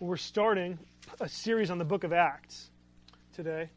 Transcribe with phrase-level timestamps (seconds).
[0.00, 0.78] We're starting
[1.18, 2.70] a series on the book of Acts
[3.32, 3.68] today.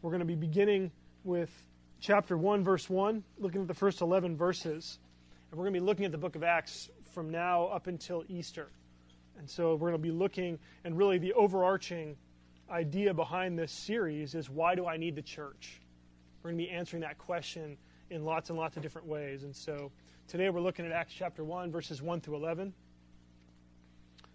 [0.00, 0.90] We're going to be beginning
[1.24, 1.50] with
[2.00, 4.98] chapter 1, verse 1, looking at the first 11 verses.
[5.50, 8.24] And we're going to be looking at the book of Acts from now up until
[8.28, 8.70] Easter.
[9.38, 12.16] And so we're going to be looking, and really the overarching
[12.70, 15.82] idea behind this series is why do I need the church?
[16.42, 17.76] We're going to be answering that question
[18.08, 19.42] in lots and lots of different ways.
[19.42, 19.92] And so
[20.28, 22.72] today we're looking at Acts chapter 1, verses 1 through 11.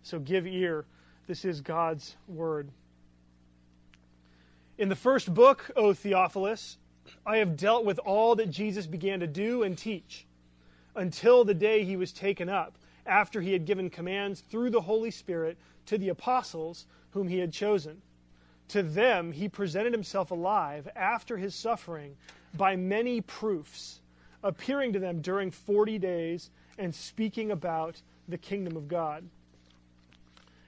[0.04, 0.86] So give ear
[1.28, 2.70] this is God's Word.
[4.78, 6.78] In the first book, O Theophilus,
[7.26, 10.26] I have dealt with all that Jesus began to do and teach
[10.96, 15.12] until the day he was taken up, after he had given commands through the Holy
[15.12, 18.02] Spirit to the apostles whom he had chosen.
[18.70, 22.16] To them he presented himself alive after his suffering
[22.54, 24.02] by many proofs,
[24.44, 29.24] appearing to them during forty days and speaking about the kingdom of God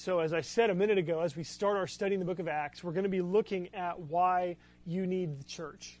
[0.00, 2.38] So, as I said a minute ago, as we start our study in the book
[2.38, 4.54] of Acts, we're going to be looking at why
[4.86, 5.98] you need the church.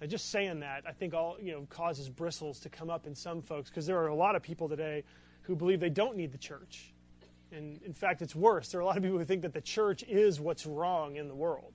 [0.00, 3.16] Now, just saying that, I think all you know causes bristles to come up in
[3.16, 5.02] some folks because there are a lot of people today
[5.42, 6.94] who believe they don't need the church.
[7.50, 8.68] And in fact, it's worse.
[8.68, 11.26] There are a lot of people who think that the church is what's wrong in
[11.26, 11.72] the world.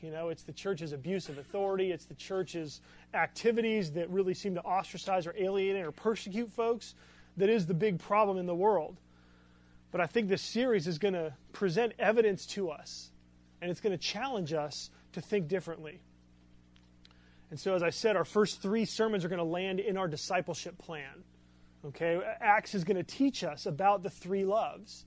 [0.00, 2.82] You know, it's the church's abuse of authority, it's the church's
[3.14, 6.94] activities that really seem to ostracize or alienate or persecute folks
[7.36, 8.96] that is the big problem in the world.
[9.90, 13.10] But I think this series is going to present evidence to us,
[13.60, 16.00] and it's going to challenge us to think differently.
[17.50, 20.06] And so, as I said, our first three sermons are going to land in our
[20.06, 21.24] discipleship plan.
[21.84, 22.20] Okay?
[22.40, 25.06] Acts is going to teach us about the three loves.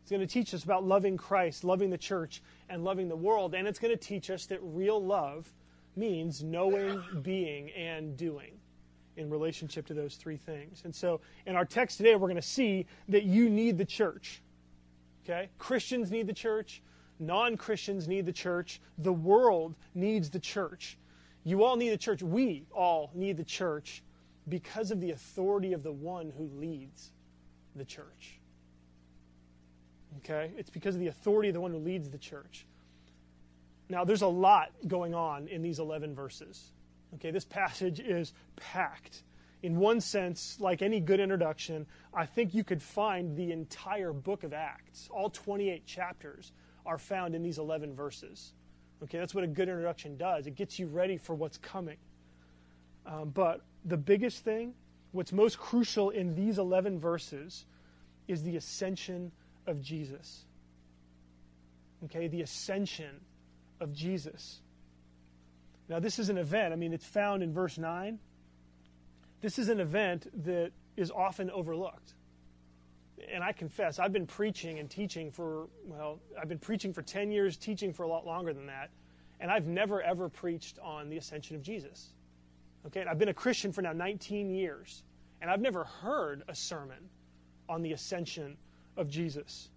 [0.00, 3.54] It's going to teach us about loving Christ, loving the church, and loving the world.
[3.54, 5.52] And it's going to teach us that real love
[5.94, 8.58] means knowing, being, and doing
[9.16, 10.82] in relationship to those three things.
[10.84, 14.42] And so in our text today, we're going to see that you need the church.
[15.24, 15.48] Okay?
[15.58, 16.82] Christians need the church.
[17.18, 18.80] Non Christians need the church.
[18.98, 20.98] The world needs the church.
[21.44, 22.22] You all need the church.
[22.22, 24.02] We all need the church
[24.48, 27.12] because of the authority of the one who leads
[27.76, 28.40] the church.
[30.18, 30.50] Okay?
[30.56, 32.66] It's because of the authority of the one who leads the church.
[33.88, 36.71] Now, there's a lot going on in these 11 verses.
[37.14, 39.22] Okay, this passage is packed.
[39.62, 44.42] In one sense, like any good introduction, I think you could find the entire book
[44.42, 45.08] of Acts.
[45.12, 46.52] All 28 chapters
[46.84, 48.54] are found in these 11 verses.
[49.02, 50.46] Okay, that's what a good introduction does.
[50.46, 51.98] It gets you ready for what's coming.
[53.06, 54.74] Um, but the biggest thing,
[55.12, 57.66] what's most crucial in these 11 verses,
[58.28, 59.32] is the ascension
[59.66, 60.44] of Jesus.
[62.04, 63.20] Okay, the ascension
[63.80, 64.60] of Jesus.
[65.88, 68.18] Now, this is an event, I mean, it's found in verse 9.
[69.40, 72.14] This is an event that is often overlooked.
[73.32, 77.30] And I confess, I've been preaching and teaching for, well, I've been preaching for 10
[77.30, 78.90] years, teaching for a lot longer than that.
[79.40, 82.12] And I've never, ever preached on the ascension of Jesus.
[82.86, 85.02] Okay, and I've been a Christian for now 19 years.
[85.40, 87.08] And I've never heard a sermon
[87.68, 88.56] on the ascension
[88.96, 89.70] of Jesus.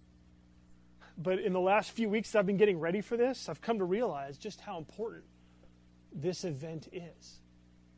[1.18, 3.84] But in the last few weeks I've been getting ready for this, I've come to
[3.84, 5.24] realize just how important
[6.16, 7.40] this event is.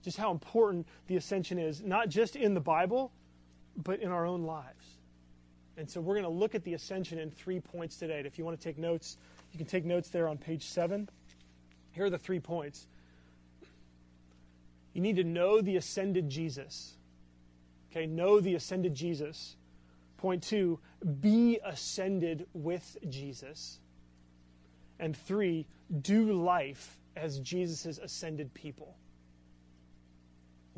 [0.03, 3.13] Just how important the ascension is, not just in the Bible,
[3.77, 4.99] but in our own lives.
[5.77, 8.23] And so we're going to look at the ascension in three points today.
[8.25, 9.17] If you want to take notes,
[9.53, 11.09] you can take notes there on page seven.
[11.93, 12.87] Here are the three points.
[14.93, 16.95] You need to know the ascended Jesus.
[17.91, 19.57] Okay, know the ascended Jesus.
[20.17, 20.81] Point two,
[21.21, 23.79] be ascended with Jesus.
[24.99, 25.67] And three,
[26.03, 28.97] do life as Jesus' ascended people.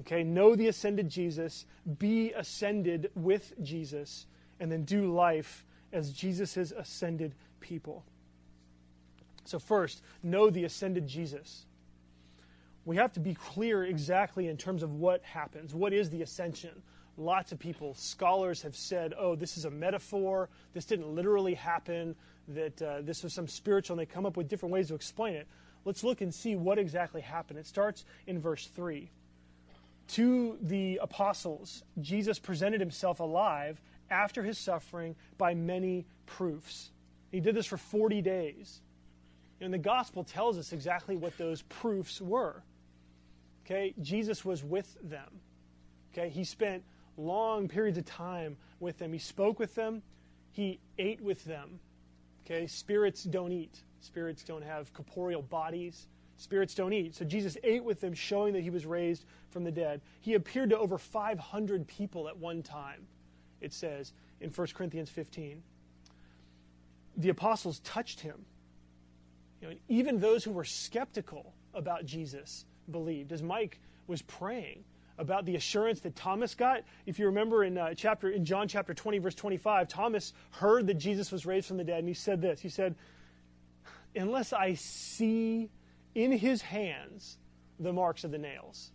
[0.01, 1.67] Okay, know the ascended Jesus,
[1.99, 4.27] be ascended with Jesus,
[4.59, 8.05] and then do life as Jesus' ascended people.
[9.45, 11.67] So, first, know the ascended Jesus.
[12.87, 15.75] We have to be clear exactly in terms of what happens.
[15.75, 16.83] What is the ascension?
[17.19, 20.49] Lots of people, scholars have said, oh, this is a metaphor.
[20.73, 22.17] This didn't literally happen,
[22.49, 25.35] that uh, this was some spiritual, and they come up with different ways to explain
[25.35, 25.47] it.
[25.85, 27.59] Let's look and see what exactly happened.
[27.59, 29.11] It starts in verse 3.
[30.09, 33.81] To the apostles, Jesus presented himself alive
[34.11, 36.91] after his suffering by many proofs.
[37.31, 38.81] He did this for 40 days.
[39.61, 42.63] And the gospel tells us exactly what those proofs were.
[43.65, 45.41] Okay, Jesus was with them.
[46.13, 46.83] Okay, he spent
[47.17, 49.13] long periods of time with them.
[49.13, 50.03] He spoke with them,
[50.51, 51.79] he ate with them.
[52.45, 56.07] Okay, spirits don't eat, spirits don't have corporeal bodies.
[56.37, 57.15] Spirits don't eat.
[57.15, 60.01] So Jesus ate with them, showing that he was raised from the dead.
[60.21, 63.07] He appeared to over 500 people at one time,
[63.61, 65.63] it says in 1 Corinthians 15.
[67.17, 68.47] The apostles touched him.
[69.61, 73.33] You know, even those who were skeptical about Jesus believed.
[73.33, 74.85] As Mike was praying,
[75.21, 76.83] about the assurance that Thomas got.
[77.07, 80.95] If you remember in uh, chapter in John chapter 20 verse 25, Thomas heard that
[80.95, 82.59] Jesus was raised from the dead and he said this.
[82.59, 82.97] He said,
[84.15, 85.71] "Unless I see
[86.15, 87.39] in his hands
[87.79, 88.93] the marks of the nails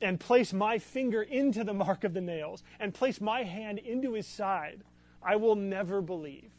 [0.00, 4.12] and place my finger into the mark of the nails and place my hand into
[4.12, 4.84] his side,
[5.22, 6.50] I will never believe."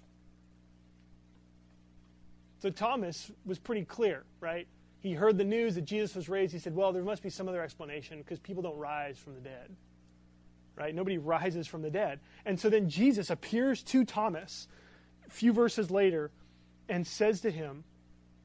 [2.60, 4.68] So Thomas was pretty clear, right?
[5.02, 6.54] he heard the news that Jesus was raised.
[6.54, 9.42] He said, Well, there must be some other explanation because people don't rise from the
[9.42, 9.76] dead.
[10.76, 10.94] Right?
[10.94, 12.20] Nobody rises from the dead.
[12.46, 14.68] And so then Jesus appears to Thomas
[15.26, 16.32] a few verses later
[16.90, 17.84] and says to him,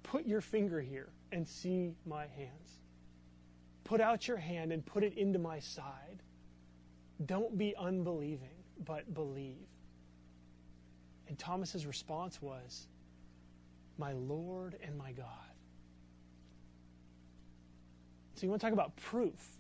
[0.03, 2.81] Put your finger here and see my hands.
[3.83, 6.23] Put out your hand and put it into my side.
[7.27, 9.67] Don't be unbelieving, but believe.
[11.29, 12.87] And Thomas's response was,
[13.99, 15.27] My Lord and my God.
[18.35, 19.59] So you want to talk about proof,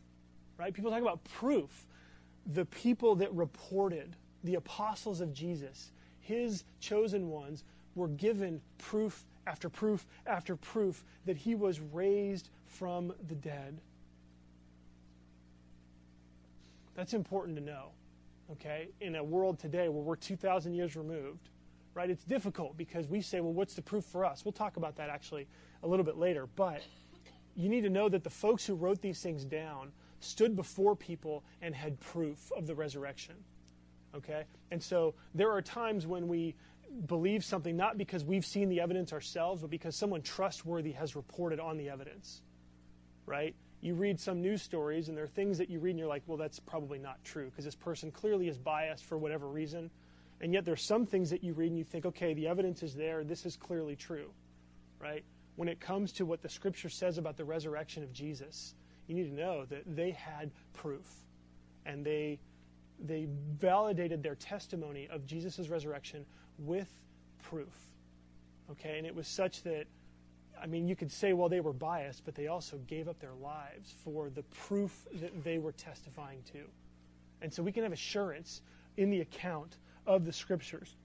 [0.59, 0.75] right?
[0.75, 1.87] People talk about proof.
[2.53, 9.69] The people that reported, the apostles of Jesus, his chosen ones, were given proof after
[9.69, 13.81] proof after proof that he was raised from the dead.
[16.95, 17.89] That's important to know,
[18.53, 18.89] okay?
[19.01, 21.49] In a world today where we're 2,000 years removed,
[21.95, 22.09] right?
[22.09, 24.45] It's difficult because we say, well, what's the proof for us?
[24.45, 25.47] We'll talk about that actually
[25.83, 26.47] a little bit later.
[26.55, 26.83] But
[27.57, 31.45] you need to know that the folks who wrote these things down stood before people
[31.63, 33.35] and had proof of the resurrection.
[34.15, 34.45] Okay?
[34.71, 36.55] And so there are times when we
[37.07, 41.61] believe something not because we've seen the evidence ourselves, but because someone trustworthy has reported
[41.61, 42.43] on the evidence.
[43.27, 43.55] Right?
[43.81, 46.23] You read some news stories, and there are things that you read, and you're like,
[46.27, 49.91] well, that's probably not true because this person clearly is biased for whatever reason.
[50.41, 52.95] And yet there's some things that you read, and you think, okay, the evidence is
[52.95, 53.25] there.
[53.25, 54.31] This is clearly true.
[55.01, 55.25] Right?
[55.57, 58.75] when it comes to what the scripture says about the resurrection of Jesus,
[59.07, 61.07] you need to know that they had proof
[61.87, 62.39] and they
[63.05, 63.27] they
[63.59, 66.25] validated their testimony of Jesus' resurrection
[66.59, 66.89] with
[67.43, 67.75] proof.
[68.71, 69.87] Okay, and it was such that
[70.61, 73.35] I mean, you could say, well, they were biased, but they also gave up their
[73.43, 76.61] lives for the proof that they were testifying to.
[77.43, 78.63] And so we can have assurance
[78.97, 80.97] in the account of the scriptures.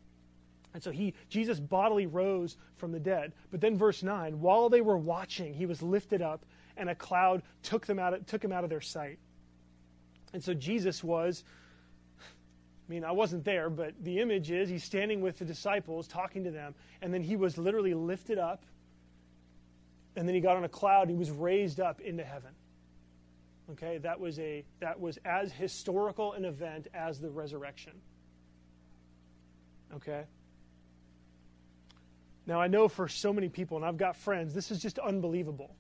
[0.74, 3.34] And so he, Jesus bodily rose from the dead.
[3.51, 6.46] But then verse 9, while they were watching, he was lifted up
[6.77, 9.18] and a cloud took, them out, took him out of their sight.
[10.32, 11.44] And so Jesus was,
[12.89, 16.43] I mean, I wasn't there, but the image is he's standing with the disciples, talking
[16.46, 18.63] to them, and then he was literally lifted up,
[20.15, 22.51] and then he got on a cloud, he was raised up into heaven.
[23.72, 27.93] Okay, that was a that was as historical an event as the resurrection.
[29.96, 30.24] Okay?
[32.48, 35.75] Now, I know for so many people, and I've got friends, this is just unbelievable.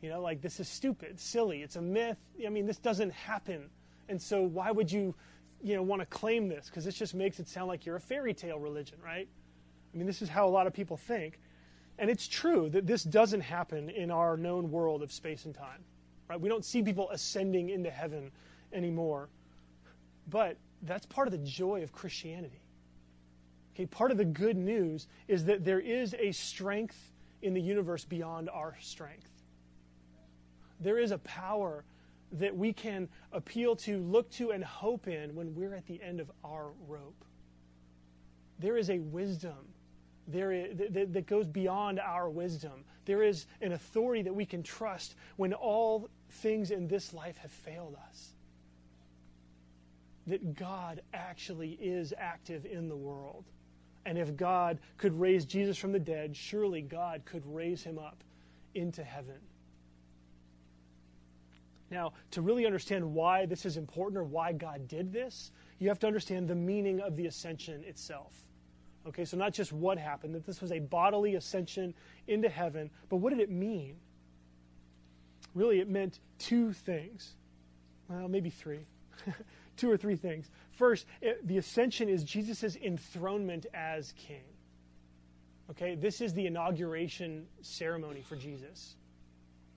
[0.00, 2.18] You know, like this is stupid, silly, it's a myth.
[2.46, 3.70] I mean, this doesn't happen.
[4.08, 5.16] And so, why would you,
[5.62, 6.66] you know, want to claim this?
[6.66, 9.28] Because this just makes it sound like you're a fairy tale religion, right?
[9.92, 11.38] I mean, this is how a lot of people think.
[11.98, 15.82] And it's true that this doesn't happen in our known world of space and time,
[16.28, 16.40] right?
[16.40, 18.30] We don't see people ascending into heaven
[18.72, 19.28] anymore.
[20.28, 22.60] But that's part of the joy of Christianity.
[23.74, 27.12] Okay, part of the good news is that there is a strength
[27.42, 29.30] in the universe beyond our strength.
[30.80, 31.84] There is a power
[32.32, 36.20] that we can appeal to, look to, and hope in when we're at the end
[36.20, 37.24] of our rope.
[38.58, 39.74] There is a wisdom
[40.28, 42.84] there is, that, that goes beyond our wisdom.
[43.06, 47.50] There is an authority that we can trust when all things in this life have
[47.50, 48.34] failed us.
[50.26, 53.46] That God actually is active in the world.
[54.04, 58.22] And if God could raise Jesus from the dead, surely God could raise him up
[58.74, 59.40] into heaven.
[61.90, 65.98] Now, to really understand why this is important or why God did this, you have
[66.00, 68.34] to understand the meaning of the ascension itself.
[69.06, 71.94] Okay, so not just what happened, that this was a bodily ascension
[72.26, 73.96] into heaven, but what did it mean?
[75.54, 77.36] Really, it meant two things.
[78.08, 78.86] Well, maybe three.
[79.76, 80.50] two or three things.
[80.72, 84.44] First, it, the ascension is Jesus' enthronement as king.
[85.70, 88.96] Okay, this is the inauguration ceremony for Jesus.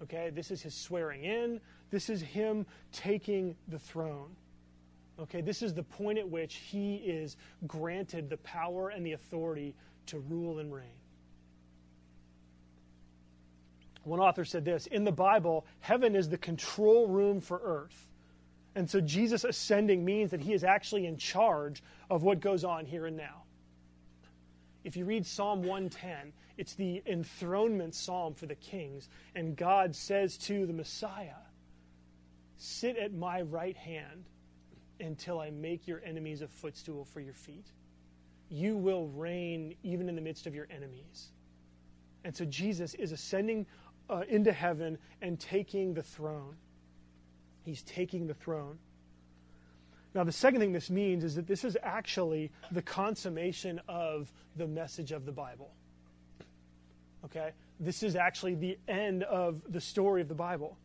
[0.01, 1.62] Okay, this is his swearing in,
[1.92, 4.36] this is him taking the throne.
[5.20, 9.76] Okay, this is the point at which he is granted the power and the authority
[10.08, 10.86] to rule and reign.
[14.04, 18.08] One author said this In the Bible, heaven is the control room for earth.
[18.74, 22.86] And so Jesus ascending means that he is actually in charge of what goes on
[22.86, 23.44] here and now.
[24.84, 29.10] If you read Psalm 110, it's the enthronement psalm for the kings.
[29.36, 31.36] And God says to the Messiah,
[32.63, 34.25] Sit at my right hand
[35.00, 37.65] until I make your enemies a footstool for your feet.
[38.50, 41.30] You will reign even in the midst of your enemies.
[42.24, 43.65] And so Jesus is ascending
[44.12, 46.56] uh, into heaven and taking the throne.
[47.63, 48.77] He's taking the throne.
[50.13, 54.68] Now, the second thing this means is that this is actually the consummation of the
[54.68, 55.72] message of the Bible.
[57.25, 57.53] Okay?
[57.80, 60.77] This is actually the end of the story of the Bible.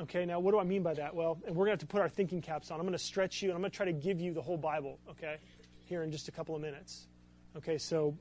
[0.00, 1.14] Okay, now what do I mean by that?
[1.14, 2.80] Well, and we're going to have to put our thinking caps on.
[2.80, 4.56] I'm going to stretch you and I'm going to try to give you the whole
[4.56, 5.36] Bible, okay,
[5.84, 7.06] here in just a couple of minutes.
[7.56, 8.16] Okay, so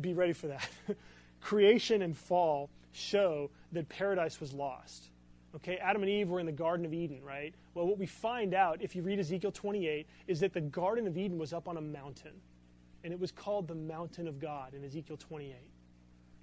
[0.00, 0.68] be ready for that.
[1.40, 5.10] Creation and fall show that paradise was lost.
[5.54, 7.54] Okay, Adam and Eve were in the Garden of Eden, right?
[7.74, 11.16] Well, what we find out if you read Ezekiel 28 is that the Garden of
[11.16, 12.32] Eden was up on a mountain,
[13.04, 15.54] and it was called the Mountain of God in Ezekiel 28.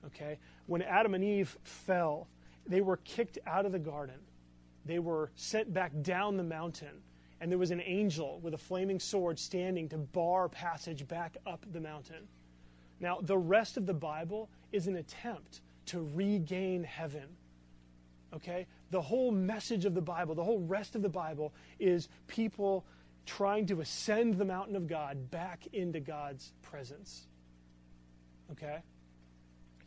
[0.05, 2.27] Okay, when Adam and Eve fell,
[2.65, 4.19] they were kicked out of the garden
[4.85, 7.01] they were sent back down the mountain,
[7.39, 11.65] and there was an angel with a flaming sword standing to bar passage back up
[11.71, 12.27] the mountain.
[12.99, 17.27] Now, the rest of the Bible is an attempt to regain heaven.
[18.33, 18.67] Okay?
[18.91, 22.85] The whole message of the Bible, the whole rest of the Bible is people
[23.25, 27.27] trying to ascend the mountain of God back into God's presence.
[28.51, 28.79] Okay?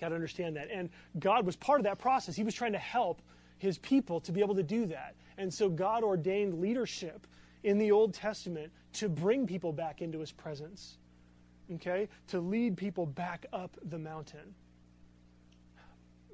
[0.00, 0.70] Got to understand that.
[0.70, 2.36] And God was part of that process.
[2.36, 3.22] He was trying to help
[3.58, 5.14] his people to be able to do that.
[5.38, 7.26] And so God ordained leadership
[7.62, 10.96] in the Old Testament to bring people back into his presence,
[11.74, 12.08] okay?
[12.28, 14.54] To lead people back up the mountain.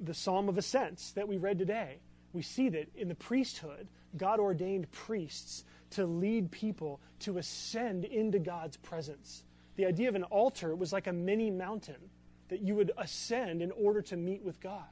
[0.01, 1.99] The Psalm of Ascents that we read today,
[2.33, 8.39] we see that in the priesthood, God ordained priests to lead people to ascend into
[8.39, 9.45] God's presence.
[9.77, 12.11] The idea of an altar was like a mini mountain
[12.49, 14.85] that you would ascend in order to meet with God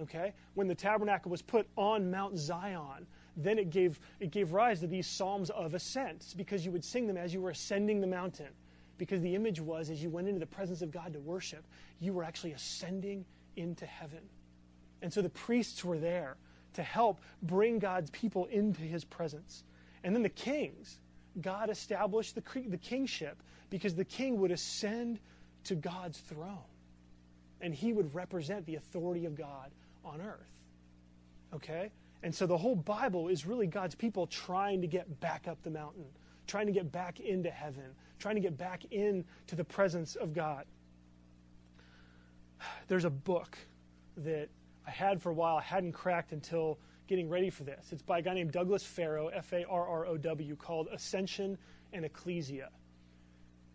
[0.00, 0.32] okay?
[0.54, 3.06] When the tabernacle was put on mount zion
[3.38, 7.06] then it gave it gave rise to these psalms of ascent because you would sing
[7.06, 8.48] them as you were ascending the mountain.
[8.98, 11.64] Because the image was as you went into the presence of god to worship
[12.00, 13.24] you were actually ascending
[13.56, 14.20] into heaven.
[15.02, 16.36] And so the priests were there
[16.74, 19.62] to help bring god's people into his presence.
[20.02, 20.98] And then the kings
[21.40, 23.40] god established the, the kingship
[23.70, 25.20] because the king would ascend
[25.64, 26.58] to god's throne.
[27.60, 29.70] And he would represent the authority of god
[30.08, 30.60] on earth.
[31.54, 31.90] Okay?
[32.22, 35.70] And so the whole Bible is really God's people trying to get back up the
[35.70, 36.06] mountain,
[36.46, 40.64] trying to get back into heaven, trying to get back into the presence of God.
[42.88, 43.56] There's a book
[44.16, 44.48] that
[44.86, 47.86] I had for a while, I hadn't cracked until getting ready for this.
[47.92, 51.56] It's by a guy named Douglas Farrow, F A R R O W, called Ascension
[51.92, 52.70] and Ecclesia.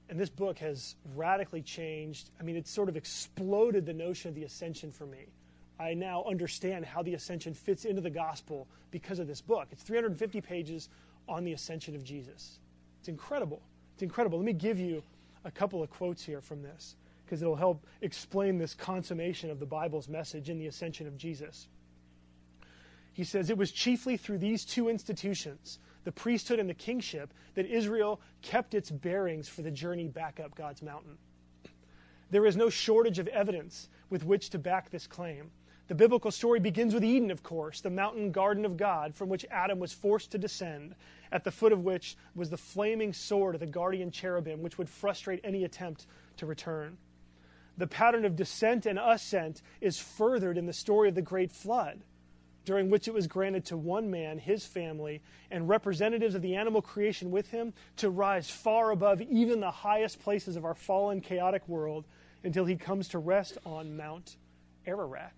[0.09, 2.29] And this book has radically changed.
[2.39, 5.27] I mean, it's sort of exploded the notion of the ascension for me.
[5.80, 9.68] I now understand how the ascension fits into the gospel because of this book.
[9.72, 10.89] It's 350 pages
[11.27, 12.60] on the ascension of Jesus.
[13.00, 13.62] It's incredible.
[13.94, 14.38] It's incredible.
[14.38, 15.03] Let me give you
[15.46, 19.65] a couple of quotes here from this because it'll help explain this consummation of the
[19.65, 21.68] Bible's message in the ascension of Jesus.
[23.13, 27.65] He says, It was chiefly through these two institutions, the priesthood and the kingship, that
[27.65, 31.18] Israel kept its bearings for the journey back up God's mountain.
[32.30, 35.51] There is no shortage of evidence with which to back this claim
[35.87, 39.45] The biblical story begins with Eden, of course, the mountain garden of God from which
[39.51, 40.95] Adam was forced to descend,
[41.29, 44.89] at the foot of which was the flaming sword of the guardian cherubim, which would
[44.89, 46.97] frustrate any attempt to return.
[47.77, 52.03] The pattern of descent and ascent is furthered in the story of the great flood,
[52.63, 55.21] during which it was granted to one man, his family,
[55.51, 60.21] and representatives of the animal creation with him to rise far above even the highest
[60.21, 62.05] places of our fallen, chaotic world
[62.45, 64.37] until he comes to rest on Mount
[64.85, 65.33] Ararat.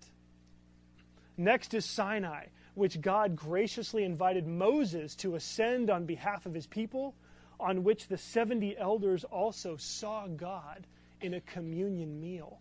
[1.36, 7.14] Next is Sinai, which God graciously invited Moses to ascend on behalf of his people,
[7.60, 10.86] on which the 70 elders also saw God
[11.20, 12.60] in a communion meal.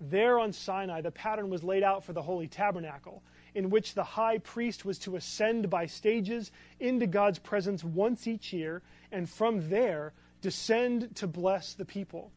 [0.00, 3.22] There on Sinai, the pattern was laid out for the Holy Tabernacle,
[3.54, 8.52] in which the high priest was to ascend by stages into God's presence once each
[8.52, 12.30] year, and from there descend to bless the people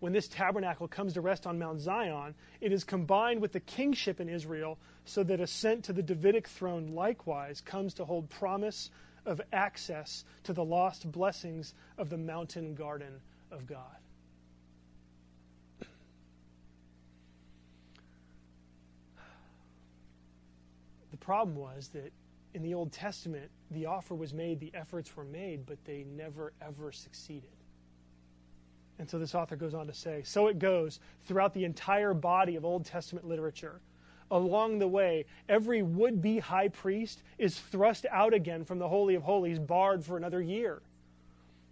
[0.00, 4.20] when this tabernacle comes to rest on Mount Zion, it is combined with the kingship
[4.20, 8.90] in Israel so that ascent to the Davidic throne likewise comes to hold promise
[9.26, 13.96] of access to the lost blessings of the mountain garden of God.
[21.10, 22.12] The problem was that
[22.54, 26.52] in the Old Testament, the offer was made, the efforts were made, but they never
[26.62, 27.57] ever succeeded.
[28.98, 32.56] And so this author goes on to say So it goes throughout the entire body
[32.56, 33.80] of Old Testament literature.
[34.30, 39.14] Along the way, every would be high priest is thrust out again from the Holy
[39.14, 40.82] of Holies, barred for another year.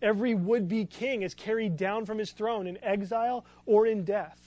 [0.01, 4.41] Every would be king is carried down from his throne in exile or in death.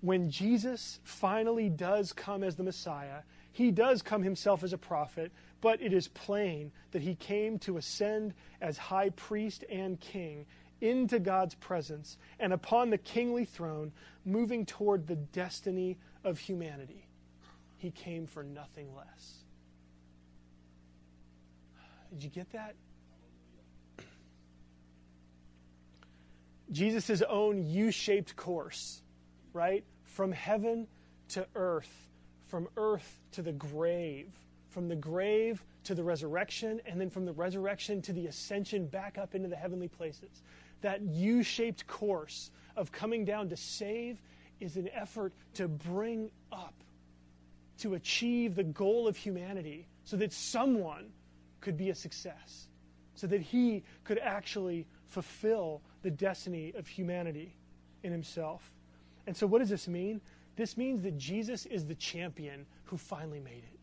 [0.00, 3.20] When Jesus finally does come as the Messiah,
[3.54, 5.30] he does come himself as a prophet,
[5.60, 10.44] but it is plain that he came to ascend as high priest and king
[10.80, 13.92] into God's presence and upon the kingly throne,
[14.24, 17.06] moving toward the destiny of humanity.
[17.76, 19.44] He came for nothing less.
[22.10, 22.74] Did you get that?
[26.72, 29.00] Jesus' own U shaped course,
[29.52, 29.84] right?
[30.02, 30.88] From heaven
[31.28, 32.08] to earth,
[32.54, 34.28] from earth to the grave,
[34.70, 39.18] from the grave to the resurrection, and then from the resurrection to the ascension back
[39.18, 40.44] up into the heavenly places
[40.80, 44.22] that U shaped course of coming down to save
[44.60, 46.74] is an effort to bring up,
[47.78, 51.06] to achieve the goal of humanity so that someone
[51.60, 52.68] could be a success,
[53.16, 57.56] so that he could actually fulfill the destiny of humanity
[58.04, 58.70] in himself.
[59.26, 60.20] And so, what does this mean?
[60.56, 63.78] This means that Jesus is the champion who finally made it.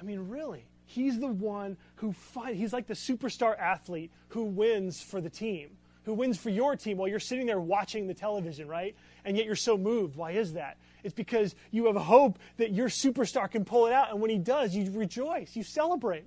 [0.00, 0.64] I mean, really.
[0.84, 5.70] He's the one who find, he's like the superstar athlete who wins for the team,
[6.04, 8.94] who wins for your team while you're sitting there watching the television, right?
[9.24, 10.16] And yet you're so moved.
[10.16, 10.76] Why is that?
[11.02, 14.38] It's because you have hope that your superstar can pull it out, and when he
[14.38, 16.26] does, you rejoice, you celebrate,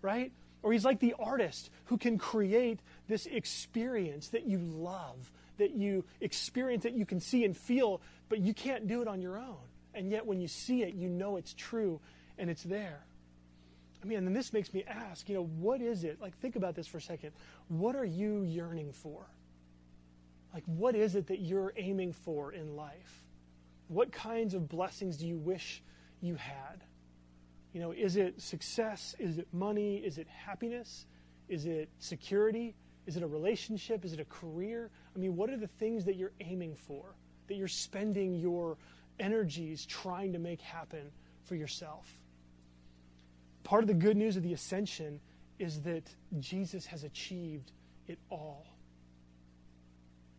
[0.00, 0.32] right?
[0.62, 5.30] Or he's like the artist who can create this experience that you love,
[5.62, 9.20] that you experience, that you can see and feel, but you can't do it on
[9.20, 9.56] your own.
[9.94, 12.00] And yet when you see it, you know it's true
[12.36, 13.04] and it's there.
[14.02, 16.20] I mean, and this makes me ask, you know, what is it?
[16.20, 17.30] Like, think about this for a second.
[17.68, 19.24] What are you yearning for?
[20.52, 23.24] Like, what is it that you're aiming for in life?
[23.86, 25.82] What kinds of blessings do you wish
[26.20, 26.82] you had?
[27.72, 29.14] You know, is it success?
[29.20, 29.96] Is it money?
[29.96, 31.06] Is it happiness?
[31.48, 32.74] Is it security?
[33.06, 34.04] Is it a relationship?
[34.04, 34.90] Is it a career?
[35.14, 37.04] I mean, what are the things that you're aiming for,
[37.48, 38.76] that you're spending your
[39.18, 41.10] energies trying to make happen
[41.44, 42.06] for yourself?
[43.64, 45.20] Part of the good news of the ascension
[45.58, 46.04] is that
[46.40, 47.72] Jesus has achieved
[48.06, 48.66] it all.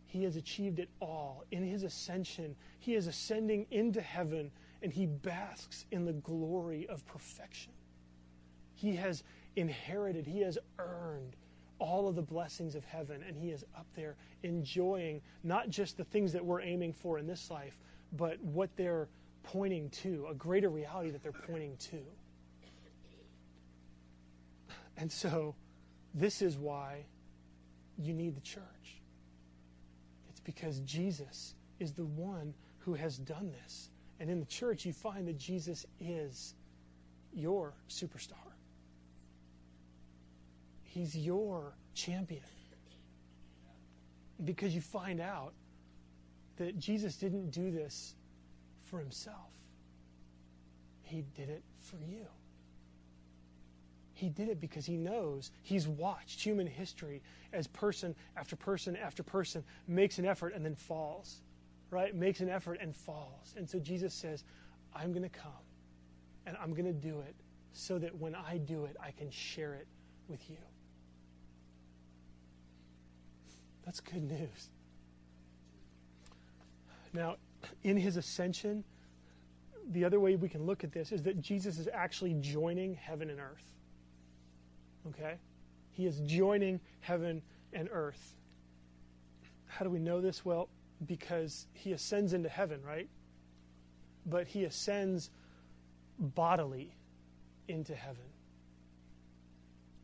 [0.06, 1.43] He has achieved it all.
[1.52, 7.06] In his ascension, he is ascending into heaven and he basks in the glory of
[7.08, 7.71] perfection.
[8.76, 9.23] He has
[9.56, 11.36] inherited, he has earned
[11.83, 16.05] all of the blessings of heaven, and he is up there enjoying not just the
[16.05, 17.77] things that we're aiming for in this life,
[18.13, 19.09] but what they're
[19.43, 21.99] pointing to, a greater reality that they're pointing to.
[24.95, 25.55] And so,
[26.13, 27.03] this is why
[27.97, 29.01] you need the church.
[30.29, 33.89] It's because Jesus is the one who has done this.
[34.21, 36.53] And in the church, you find that Jesus is
[37.33, 38.52] your superstar.
[40.93, 42.43] He's your champion.
[44.45, 45.53] Because you find out
[46.58, 48.13] that Jesus didn't do this
[48.84, 49.49] for himself,
[51.01, 52.27] he did it for you.
[54.13, 59.23] He did it because he knows he's watched human history as person after person after
[59.23, 61.41] person makes an effort and then falls,
[61.89, 63.56] right, makes an effort and falls.
[63.58, 64.43] And so Jesus says,
[64.95, 65.51] I'm going to come
[66.45, 67.34] and I'm going to do it
[67.71, 69.88] so that when I do it, I can share it
[70.27, 70.58] with you.
[73.85, 74.69] That's good news.
[77.13, 77.35] Now,
[77.83, 78.83] in his ascension,
[79.91, 83.29] the other way we can look at this is that Jesus is actually joining heaven
[83.29, 83.71] and earth.
[85.09, 85.35] Okay?
[85.91, 87.41] He is joining heaven
[87.73, 88.35] and earth.
[89.67, 90.45] How do we know this?
[90.45, 90.69] Well,
[91.05, 93.09] because he ascends into heaven, right?
[94.25, 95.29] But he ascends
[96.17, 96.95] bodily
[97.67, 98.23] into heaven.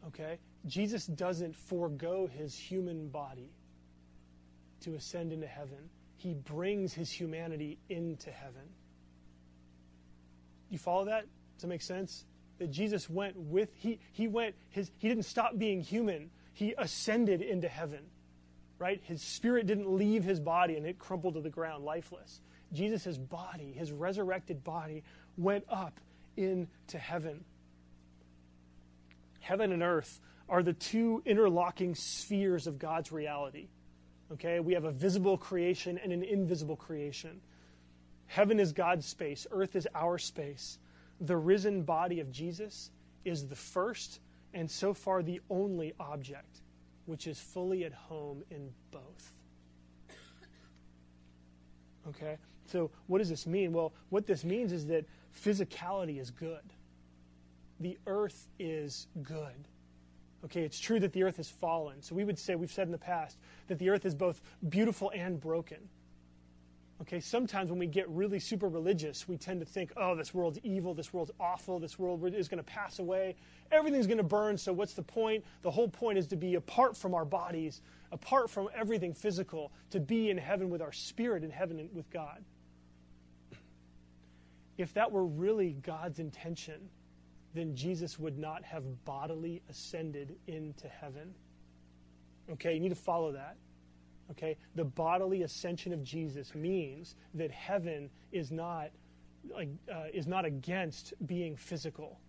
[0.07, 0.39] Okay?
[0.65, 3.49] Jesus doesn't forego his human body
[4.81, 5.89] to ascend into heaven.
[6.17, 8.63] He brings his humanity into heaven.
[10.69, 11.25] You follow that?
[11.55, 12.25] Does that make sense?
[12.57, 16.29] That Jesus went with he he went his he didn't stop being human.
[16.53, 18.05] He ascended into heaven.
[18.77, 19.01] Right?
[19.03, 22.41] His spirit didn't leave his body and it crumpled to the ground lifeless.
[22.71, 25.03] Jesus' body, his resurrected body,
[25.37, 25.99] went up
[26.37, 27.43] into heaven.
[29.39, 33.67] Heaven and earth are the two interlocking spheres of God's reality.
[34.31, 34.59] Okay?
[34.59, 37.41] We have a visible creation and an invisible creation.
[38.27, 40.77] Heaven is God's space, earth is our space.
[41.21, 42.91] The risen body of Jesus
[43.25, 44.19] is the first
[44.53, 46.61] and so far the only object
[47.05, 49.33] which is fully at home in both.
[52.07, 52.37] Okay?
[52.67, 53.73] So, what does this mean?
[53.73, 56.61] Well, what this means is that physicality is good,
[57.79, 59.67] the earth is good.
[60.45, 62.01] Okay, it's true that the earth has fallen.
[62.01, 65.11] So, we would say, we've said in the past, that the earth is both beautiful
[65.13, 65.89] and broken.
[67.01, 70.59] Okay, sometimes when we get really super religious, we tend to think, oh, this world's
[70.63, 73.35] evil, this world's awful, this world is going to pass away,
[73.71, 75.45] everything's going to burn, so what's the point?
[75.61, 80.01] The whole point is to be apart from our bodies, apart from everything physical, to
[80.01, 82.43] be in heaven with our spirit, in heaven with God.
[84.77, 86.89] If that were really God's intention,
[87.53, 91.33] then Jesus would not have bodily ascended into heaven.
[92.51, 93.57] Okay, you need to follow that.
[94.31, 94.57] Okay?
[94.75, 98.89] The bodily ascension of Jesus means that heaven is not
[99.55, 102.19] like uh, is not against being physical.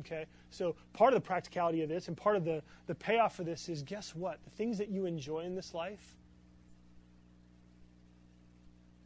[0.00, 0.26] okay?
[0.50, 3.68] So part of the practicality of this and part of the, the payoff for this
[3.68, 4.38] is guess what?
[4.44, 6.16] The things that you enjoy in this life,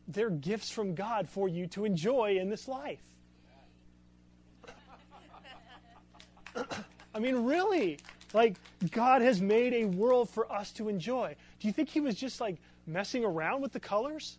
[0.09, 3.03] they're gifts from God for you to enjoy in this life.
[7.15, 7.99] I mean, really.
[8.33, 8.57] Like,
[8.91, 11.37] God has made a world for us to enjoy.
[11.61, 14.39] Do you think He was just like messing around with the colors?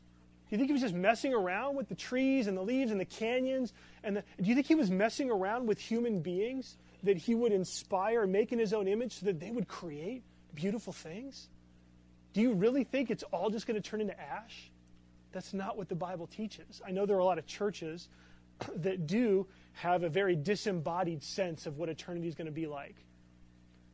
[0.50, 3.00] Do you think He was just messing around with the trees and the leaves and
[3.00, 3.74] the canyons?
[4.04, 7.52] And the, do you think He was messing around with human beings that He would
[7.52, 11.48] inspire make in His own image so that they would create beautiful things?
[12.34, 14.70] Do you really think it's all just going to turn into ash?
[15.32, 16.82] That's not what the Bible teaches.
[16.86, 18.10] I know there are a lot of churches
[18.76, 22.96] that do have a very disembodied sense of what eternity is going to be like.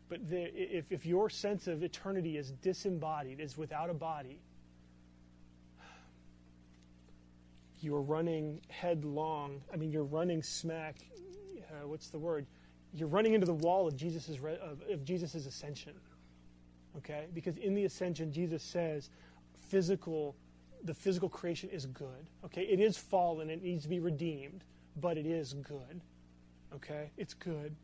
[0.09, 4.39] But the, if, if your sense of eternity is disembodied, is without a body,
[7.81, 9.61] you're running headlong.
[9.73, 10.95] I mean, you're running smack.
[11.69, 12.45] Uh, what's the word?
[12.93, 14.29] You're running into the wall of Jesus'
[14.61, 15.93] of, of Jesus's ascension.
[16.97, 19.09] Okay, because in the ascension, Jesus says,
[19.67, 20.35] physical,
[20.83, 22.27] the physical creation is good.
[22.45, 23.49] Okay, it is fallen.
[23.49, 24.63] It needs to be redeemed,
[24.97, 26.01] but it is good.
[26.75, 27.75] Okay, it's good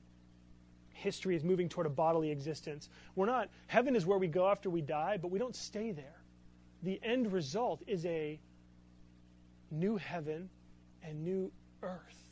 [1.00, 2.90] history is moving toward a bodily existence.
[3.16, 6.22] We're not, heaven is where we go after we die, but we don't stay there.
[6.84, 8.40] The end result is a
[9.72, 10.50] new heaven
[11.04, 12.26] and new earth.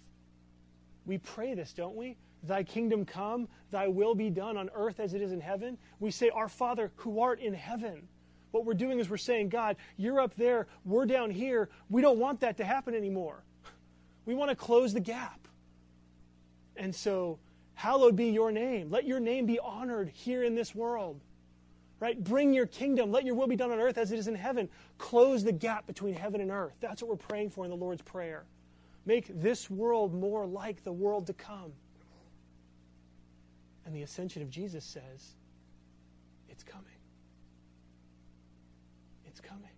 [1.05, 2.17] We pray this, don't we?
[2.43, 5.77] Thy kingdom come, thy will be done on earth as it is in heaven.
[5.99, 8.07] We say, Our Father who art in heaven.
[8.51, 11.69] What we're doing is we're saying, God, you're up there, we're down here.
[11.89, 13.43] We don't want that to happen anymore.
[14.25, 15.47] We want to close the gap.
[16.75, 17.39] And so
[17.77, 18.89] Hallowed be your name.
[18.89, 21.21] Let your name be honored here in this world.
[21.99, 22.21] Right?
[22.21, 23.11] Bring your kingdom.
[23.11, 24.67] Let your will be done on earth as it is in heaven.
[24.97, 26.73] Close the gap between heaven and earth.
[26.79, 28.45] That's what we're praying for in the Lord's Prayer.
[29.05, 31.71] Make this world more like the world to come.
[33.85, 35.35] And the ascension of Jesus says,
[36.49, 36.85] it's coming.
[39.27, 39.69] It's coming.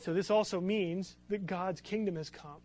[0.00, 2.60] So, this also means that God's kingdom has come.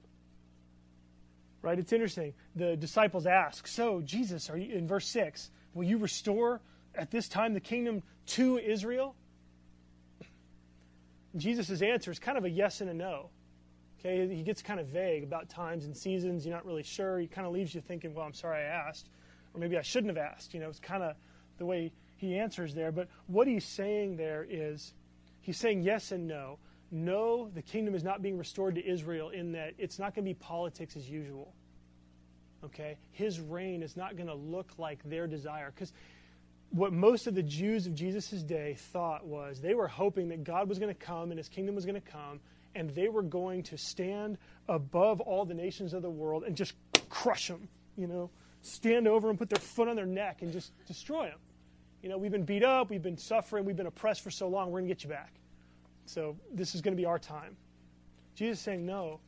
[1.62, 1.78] Right?
[1.78, 2.34] It's interesting.
[2.56, 6.62] The disciples ask, So, Jesus, are you, in verse 6, will you restore
[6.94, 9.16] at this time the kingdom to Israel?
[11.36, 13.30] Jesus' answer is kind of a yes and a no.
[14.00, 16.46] Okay, he gets kind of vague about times and seasons.
[16.46, 17.20] You're not really sure.
[17.20, 19.10] He kind of leaves you thinking, well, I'm sorry I asked.
[19.54, 20.54] Or maybe I shouldn't have asked.
[20.54, 21.16] You know, it's kind of
[21.58, 22.92] the way he answers there.
[22.92, 24.94] But what he's saying there is
[25.42, 26.60] he's saying yes and no.
[26.92, 30.30] No, the kingdom is not being restored to Israel in that it's not going to
[30.30, 31.54] be politics as usual.
[32.64, 32.98] Okay?
[33.12, 35.72] His reign is not going to look like their desire.
[35.74, 35.94] Because
[36.70, 40.68] what most of the Jews of Jesus' day thought was they were hoping that God
[40.68, 42.40] was going to come and his kingdom was going to come
[42.76, 46.74] and they were going to stand above all the nations of the world and just
[47.10, 47.68] crush them,
[47.98, 48.30] you know,
[48.62, 51.40] stand over and put their foot on their neck and just destroy them.
[52.02, 54.68] You know, we've been beat up, we've been suffering, we've been oppressed for so long,
[54.68, 55.34] we're going to get you back.
[56.06, 57.56] So this is going to be our time.
[58.36, 59.20] Jesus is saying, no,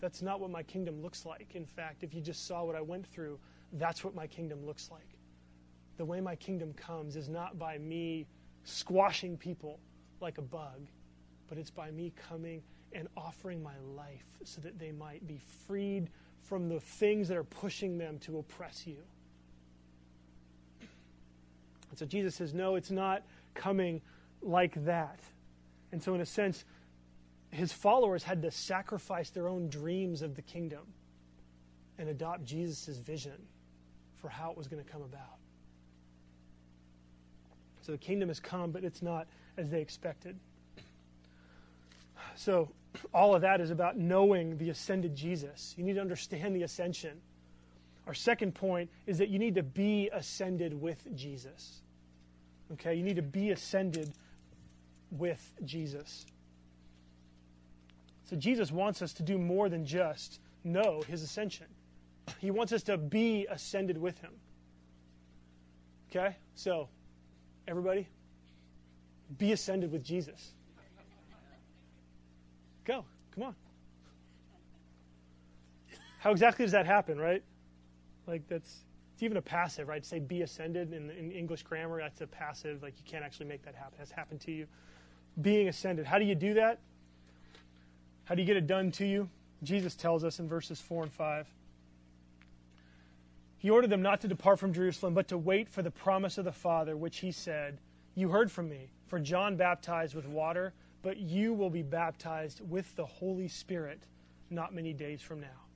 [0.00, 1.54] that's not what my kingdom looks like.
[1.54, 3.38] In fact, if you just saw what I went through,
[3.74, 5.16] that's what my kingdom looks like
[5.96, 8.26] the way my kingdom comes is not by me
[8.64, 9.78] squashing people
[10.20, 10.86] like a bug,
[11.48, 12.62] but it's by me coming
[12.92, 16.08] and offering my life so that they might be freed
[16.42, 18.98] from the things that are pushing them to oppress you.
[21.90, 23.22] And so Jesus says, No, it's not
[23.54, 24.00] coming
[24.42, 25.20] like that.
[25.92, 26.64] And so, in a sense,
[27.50, 30.82] his followers had to sacrifice their own dreams of the kingdom
[31.98, 33.46] and adopt Jesus' vision
[34.20, 35.38] for how it was going to come about.
[37.82, 40.36] So the kingdom has come, but it's not as they expected.
[42.34, 42.68] So
[43.14, 45.74] all of that is about knowing the ascended Jesus.
[45.78, 47.20] You need to understand the ascension.
[48.06, 51.80] Our second point is that you need to be ascended with Jesus.
[52.72, 54.12] Okay, you need to be ascended
[55.10, 56.26] with Jesus.
[58.24, 61.66] So Jesus wants us to do more than just know his ascension.
[62.40, 64.32] He wants us to be ascended with him.
[66.10, 66.36] Okay?
[66.54, 66.88] So
[67.68, 68.06] Everybody,
[69.38, 70.52] be ascended with Jesus.
[72.84, 73.04] Go.
[73.34, 73.54] Come on.
[76.20, 77.42] How exactly does that happen, right?
[78.26, 80.04] Like, that's it's even a passive, right?
[80.04, 82.82] Say be ascended in, in English grammar, that's a passive.
[82.82, 83.98] Like, you can't actually make that happen.
[83.98, 84.66] Has happened to you.
[85.40, 86.06] Being ascended.
[86.06, 86.78] How do you do that?
[88.24, 89.28] How do you get it done to you?
[89.62, 91.46] Jesus tells us in verses 4 and 5.
[93.58, 96.44] He ordered them not to depart from Jerusalem, but to wait for the promise of
[96.44, 97.78] the Father, which he said,
[98.14, 100.72] You heard from me, for John baptized with water,
[101.02, 104.00] but you will be baptized with the Holy Spirit
[104.50, 105.66] not many days from now.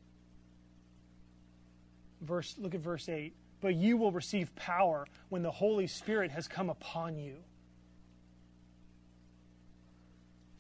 [2.21, 3.33] Verse, look at verse 8.
[3.61, 7.37] But you will receive power when the Holy Spirit has come upon you.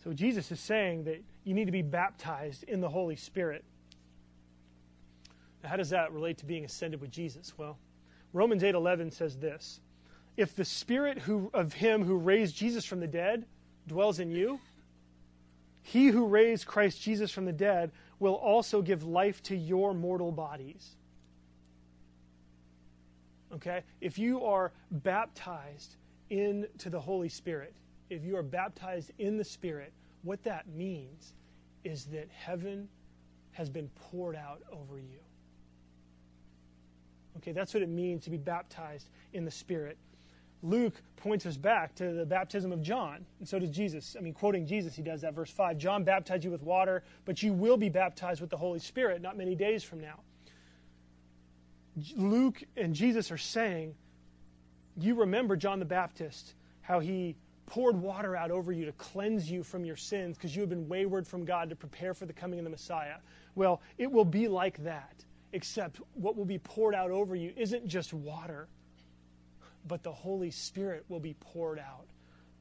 [0.03, 3.65] So Jesus is saying that you need to be baptized in the Holy Spirit.
[5.63, 7.53] Now, how does that relate to being ascended with Jesus?
[7.59, 7.79] Well,
[8.33, 9.81] Romans 8:11 says this:
[10.37, 13.45] If the spirit who, of him who raised Jesus from the dead
[13.87, 14.59] dwells in you,
[15.83, 20.33] he who raised Christ Jesus from the dead will also give life to your mortal
[20.33, 20.97] bodies.
[23.53, 23.83] Okay?
[24.01, 25.97] If you are baptized
[26.29, 27.75] into the Holy Spirit,
[28.11, 29.93] if you are baptized in the Spirit,
[30.23, 31.33] what that means
[31.85, 32.89] is that heaven
[33.53, 35.19] has been poured out over you.
[37.39, 39.97] Okay, that's what it means to be baptized in the Spirit.
[40.63, 44.15] Luke points us back to the baptism of John, and so does Jesus.
[44.19, 45.33] I mean, quoting Jesus, he does that.
[45.33, 48.79] Verse 5 John baptized you with water, but you will be baptized with the Holy
[48.79, 50.21] Spirit not many days from now.
[52.15, 53.95] Luke and Jesus are saying,
[54.99, 57.37] You remember John the Baptist, how he
[57.71, 60.89] poured water out over you to cleanse you from your sins because you have been
[60.89, 63.17] wayward from God to prepare for the coming of the Messiah.
[63.55, 67.87] Well, it will be like that except what will be poured out over you isn't
[67.87, 68.69] just water,
[69.89, 72.07] but the Holy Spirit will be poured out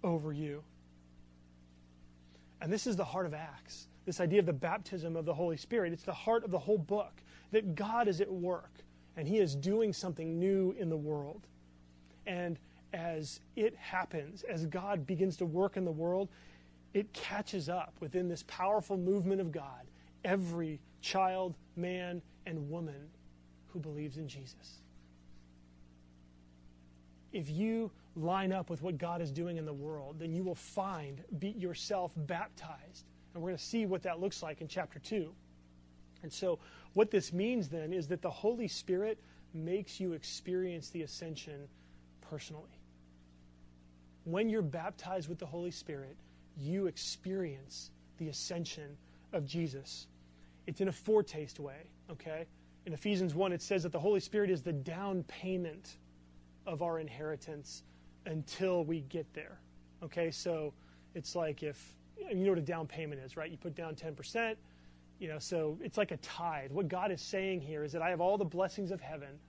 [0.03, 0.63] over you.
[2.61, 5.55] And this is the heart of Acts this idea of the baptism of the Holy
[5.55, 5.93] Spirit.
[5.93, 7.13] It's the heart of the whole book
[7.51, 8.71] that God is at work
[9.15, 11.45] and He is doing something new in the world.
[12.25, 12.57] And
[12.93, 16.29] as it happens, as God begins to work in the world,
[16.93, 19.85] it catches up within this powerful movement of God
[20.23, 23.09] every child, man, and woman
[23.67, 24.81] who believes in Jesus.
[27.31, 30.55] If you line up with what God is doing in the world, then you will
[30.55, 33.05] find be yourself baptized.
[33.33, 35.31] And we're going to see what that looks like in chapter 2.
[36.23, 36.59] And so,
[36.93, 39.19] what this means then is that the Holy Spirit
[39.53, 41.67] makes you experience the ascension
[42.21, 42.78] personally.
[44.29, 46.15] When you're baptized with the Holy Spirit,
[46.55, 48.95] you experience the ascension
[49.33, 50.05] of Jesus.
[50.67, 52.45] It's in a foretaste way, okay?
[52.85, 55.97] In Ephesians 1, it says that the Holy Spirit is the down payment
[56.67, 57.81] of our inheritance
[58.27, 59.59] until we get there,
[60.03, 60.29] okay?
[60.29, 60.73] So
[61.15, 63.49] it's like if, you know what a down payment is, right?
[63.49, 64.55] You put down 10%,
[65.17, 66.71] you know, so it's like a tithe.
[66.71, 69.39] What God is saying here is that I have all the blessings of heaven,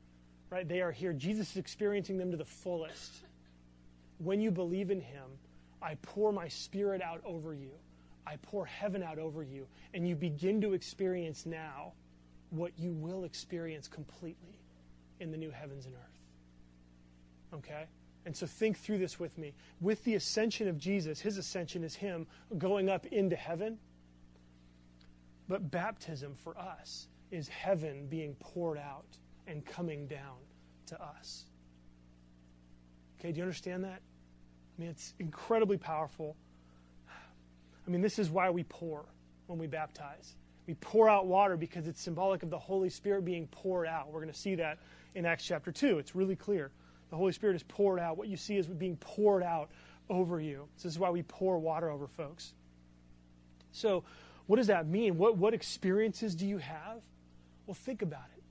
[0.48, 0.66] right?
[0.66, 1.12] They are here.
[1.12, 3.24] Jesus is experiencing them to the fullest.
[4.22, 5.24] When you believe in him,
[5.82, 7.70] I pour my spirit out over you.
[8.26, 9.66] I pour heaven out over you.
[9.94, 11.94] And you begin to experience now
[12.50, 14.60] what you will experience completely
[15.20, 17.58] in the new heavens and earth.
[17.58, 17.86] Okay?
[18.26, 19.54] And so think through this with me.
[19.80, 22.26] With the ascension of Jesus, his ascension is him
[22.58, 23.78] going up into heaven.
[25.48, 30.36] But baptism for us is heaven being poured out and coming down
[30.86, 31.46] to us.
[33.18, 34.02] Okay, do you understand that?
[34.80, 36.38] I mean, it's incredibly powerful.
[37.86, 39.04] I mean, this is why we pour
[39.46, 40.36] when we baptize.
[40.66, 44.10] We pour out water because it's symbolic of the Holy Spirit being poured out.
[44.10, 44.78] We're going to see that
[45.14, 45.98] in Acts chapter 2.
[45.98, 46.70] It's really clear.
[47.10, 48.16] The Holy Spirit is poured out.
[48.16, 49.68] What you see is being poured out
[50.08, 50.66] over you.
[50.78, 52.54] So this is why we pour water over folks.
[53.72, 54.04] So,
[54.46, 55.18] what does that mean?
[55.18, 57.02] What, what experiences do you have?
[57.66, 58.42] Well, think about it.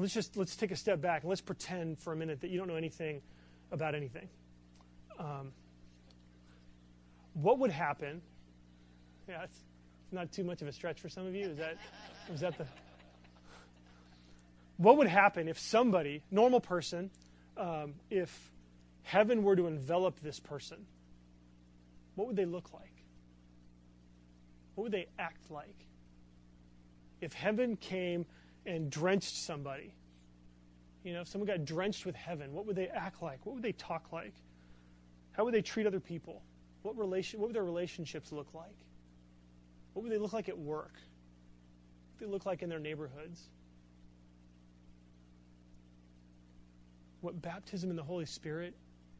[0.00, 2.58] Let's just let's take a step back and let's pretend for a minute that you
[2.58, 3.20] don't know anything
[3.70, 4.30] about anything.
[5.20, 5.52] Um,
[7.34, 8.22] what would happen?
[9.28, 9.58] Yeah, it's,
[10.04, 11.46] it's not too much of a stretch for some of you.
[11.46, 11.76] Is that
[12.32, 12.66] is that the?
[14.78, 17.10] What would happen if somebody, normal person,
[17.58, 18.50] um, if
[19.02, 20.86] heaven were to envelop this person?
[22.14, 23.04] What would they look like?
[24.74, 25.76] What would they act like?
[27.20, 28.24] If heaven came
[28.64, 29.92] and drenched somebody,
[31.04, 33.44] you know, if someone got drenched with heaven, what would they act like?
[33.44, 34.32] What would they talk like?
[35.32, 36.42] How would they treat other people?
[36.82, 38.76] What, relation, what would their relationships look like?
[39.92, 40.94] What would they look like at work?
[40.94, 43.48] What would they look like in their neighborhoods?
[47.20, 48.74] What baptism in the Holy Spirit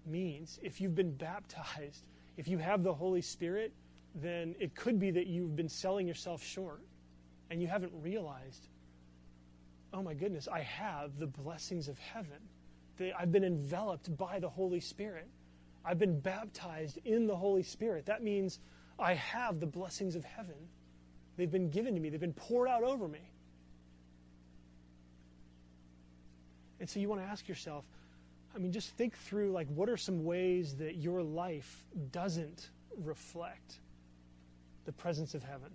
[0.06, 2.04] means, if you've been baptized,
[2.36, 3.72] if you have the Holy Spirit,
[4.14, 6.80] then it could be that you've been selling yourself short
[7.50, 8.68] and you haven't realized,
[9.92, 12.38] oh my goodness, I have the blessings of heaven.
[13.18, 15.28] I've been enveloped by the Holy Spirit.
[15.84, 18.06] I've been baptized in the Holy Spirit.
[18.06, 18.58] That means
[18.98, 20.56] I have the blessings of heaven.
[21.36, 23.30] They've been given to me, they've been poured out over me.
[26.80, 27.84] And so you want to ask yourself,
[28.54, 33.80] I mean, just think through like what are some ways that your life doesn't reflect
[34.86, 35.70] the presence of heaven?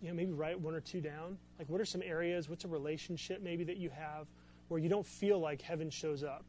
[0.00, 1.38] You know, maybe write one or two down.
[1.58, 4.26] Like, what are some areas, what's a relationship maybe that you have
[4.68, 6.44] where you don't feel like heaven shows up?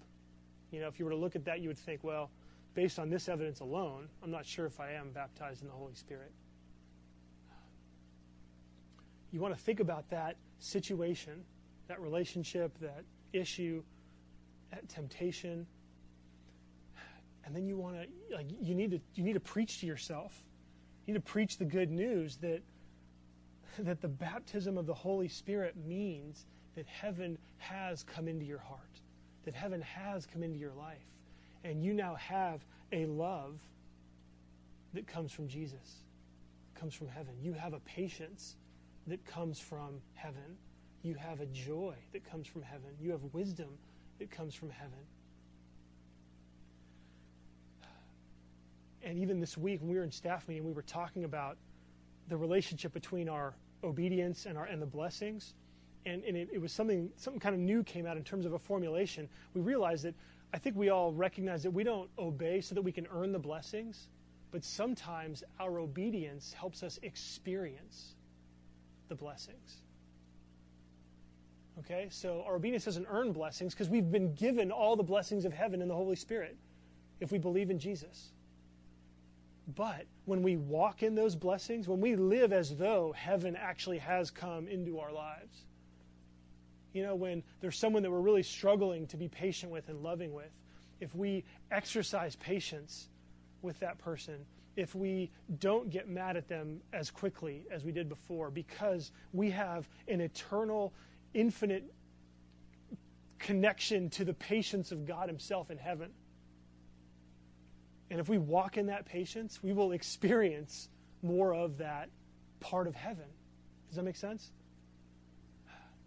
[0.73, 2.31] You know, if you were to look at that, you would think, well,
[2.73, 5.93] based on this evidence alone, I'm not sure if I am baptized in the Holy
[5.93, 6.31] Spirit.
[9.31, 11.43] You want to think about that situation,
[11.87, 13.83] that relationship, that issue,
[14.71, 15.67] that temptation.
[17.45, 20.43] And then you want to like you need to you need to preach to yourself.
[21.05, 22.63] You need to preach the good news that
[23.77, 28.92] that the baptism of the Holy Spirit means that heaven has come into your heart
[29.45, 31.03] that heaven has come into your life.
[31.63, 33.59] And you now have a love
[34.93, 36.03] that comes from Jesus,
[36.75, 37.33] comes from heaven.
[37.41, 38.55] You have a patience
[39.07, 40.57] that comes from heaven.
[41.01, 42.89] You have a joy that comes from heaven.
[43.01, 43.69] You have wisdom
[44.19, 44.99] that comes from heaven.
[49.01, 51.57] And even this week, when we were in staff meeting, we were talking about
[52.29, 53.53] the relationship between our
[53.83, 55.53] obedience and, our, and the blessings
[56.05, 58.53] and, and it, it, was something something kind of new came out in terms of
[58.53, 59.29] a formulation.
[59.53, 60.15] We realized that
[60.53, 63.39] I think we all recognize that we don't obey so that we can earn the
[63.39, 64.09] blessings,
[64.51, 68.15] but sometimes our obedience helps us experience
[69.09, 69.81] the blessings.
[71.79, 75.53] Okay, so our obedience doesn't earn blessings because we've been given all the blessings of
[75.53, 76.55] heaven in the Holy Spirit
[77.19, 78.31] if we believe in Jesus.
[79.75, 84.29] But when we walk in those blessings, when we live as though heaven actually has
[84.29, 85.65] come into our lives,
[86.93, 90.33] you know, when there's someone that we're really struggling to be patient with and loving
[90.33, 90.51] with,
[90.99, 93.09] if we exercise patience
[93.61, 98.09] with that person, if we don't get mad at them as quickly as we did
[98.09, 100.93] before, because we have an eternal,
[101.33, 101.83] infinite
[103.39, 106.11] connection to the patience of God Himself in heaven.
[108.09, 110.89] And if we walk in that patience, we will experience
[111.23, 112.09] more of that
[112.59, 113.25] part of heaven.
[113.87, 114.51] Does that make sense?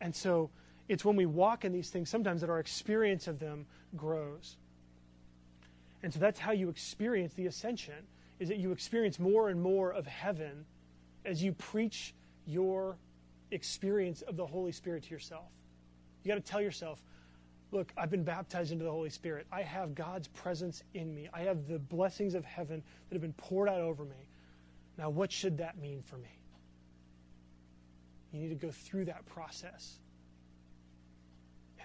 [0.01, 0.51] And so
[0.89, 3.67] it's when we walk in these things sometimes that our experience of them
[3.97, 4.57] grows.
[6.03, 8.07] And so that's how you experience the ascension,
[8.39, 10.65] is that you experience more and more of heaven
[11.25, 12.15] as you preach
[12.47, 12.97] your
[13.51, 15.47] experience of the Holy Spirit to yourself.
[16.23, 17.03] You got to tell yourself,
[17.73, 19.47] look, I've been baptized into the Holy Spirit.
[19.51, 21.29] I have God's presence in me.
[21.33, 24.29] I have the blessings of heaven that have been poured out over me.
[24.99, 26.39] Now, what should that mean for me?
[28.33, 29.99] You need to go through that process.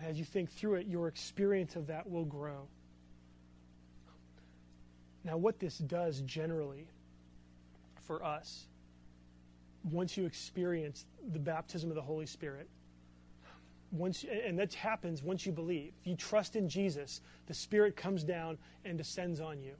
[0.02, 2.68] And as you think through it, your experience of that will grow.
[5.24, 6.88] Now, what this does generally
[8.08, 8.66] for us,
[9.92, 12.68] once you experience the baptism of the Holy Spirit,
[13.92, 15.92] once and that happens once you believe.
[16.02, 19.74] If you trust in Jesus, the Spirit comes down and descends on you.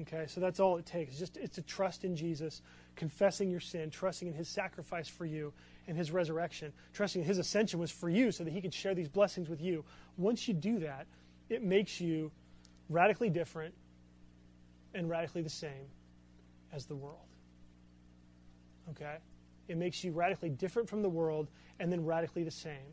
[0.00, 1.12] Okay, so that's all it takes.
[1.12, 2.60] It's just it's a trust in Jesus,
[2.96, 5.52] confessing your sin, trusting in His sacrifice for you
[5.86, 8.94] and His resurrection, trusting in His ascension was for you, so that He could share
[8.94, 9.84] these blessings with you.
[10.16, 11.06] Once you do that,
[11.48, 12.30] it makes you
[12.88, 13.74] radically different
[14.94, 15.88] and radically the same
[16.72, 17.18] as the world.
[18.90, 19.16] Okay,
[19.68, 22.92] it makes you radically different from the world and then radically the same.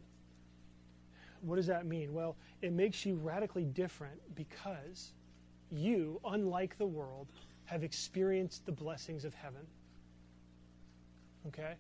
[1.41, 2.13] What does that mean?
[2.13, 5.13] Well, it makes you radically different because
[5.71, 7.27] you, unlike the world,
[7.65, 9.65] have experienced the blessings of heaven.
[11.47, 11.75] Okay?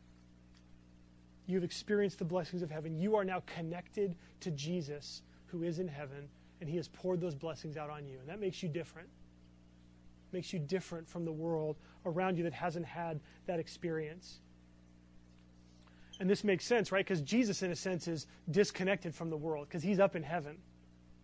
[1.49, 2.95] You've experienced the blessings of heaven.
[2.95, 6.29] You are now connected to Jesus, who is in heaven,
[6.61, 8.19] and he has poured those blessings out on you.
[8.19, 9.09] And that makes you different.
[10.31, 14.41] Makes you different from the world around you that hasn't had that experience.
[16.19, 17.03] And this makes sense, right?
[17.03, 20.55] Because Jesus, in a sense, is disconnected from the world because he's up in heaven,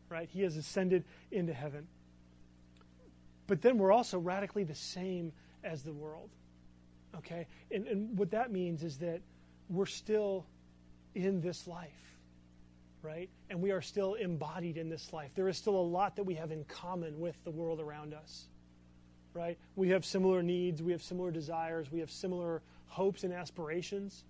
[0.10, 0.28] right?
[0.28, 1.86] He has ascended into heaven.
[3.46, 6.32] But then we're also radically the same as the world,
[7.16, 7.46] okay?
[7.70, 9.22] And, and what that means is that
[9.70, 10.46] we're still
[11.14, 12.18] in this life,
[13.02, 13.30] right?
[13.50, 15.32] And we are still embodied in this life.
[15.36, 18.46] There is still a lot that we have in common with the world around us,
[19.34, 19.58] right?
[19.76, 24.24] We have similar needs, we have similar desires, we have similar hopes and aspirations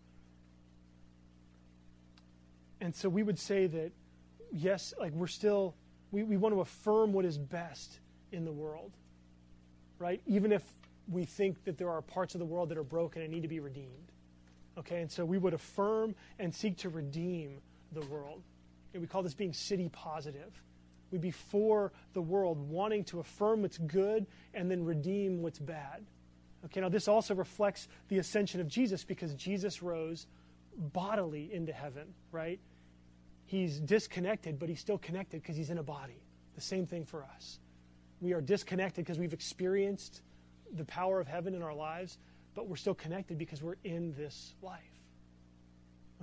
[2.81, 3.91] and so we would say that,
[4.51, 5.75] yes, like we're still,
[6.11, 7.99] we, we want to affirm what is best
[8.31, 8.91] in the world,
[9.97, 10.21] right?
[10.27, 10.63] Even if
[11.09, 13.47] we think that there are parts of the world that are broken and need to
[13.47, 14.11] be redeemed.
[14.77, 17.61] Okay, and so we would affirm and seek to redeem
[17.91, 18.41] the world.
[18.93, 20.61] And we call this being city positive.
[21.11, 26.03] We'd be for the world, wanting to affirm what's good and then redeem what's bad.
[26.65, 30.27] Okay, now this also reflects the ascension of Jesus because Jesus rose
[30.77, 32.59] bodily into heaven, right?
[33.45, 36.21] He's disconnected, but he's still connected because he's in a body.
[36.55, 37.59] The same thing for us.
[38.19, 40.21] We are disconnected because we've experienced
[40.73, 42.17] the power of heaven in our lives,
[42.55, 44.81] but we're still connected because we're in this life.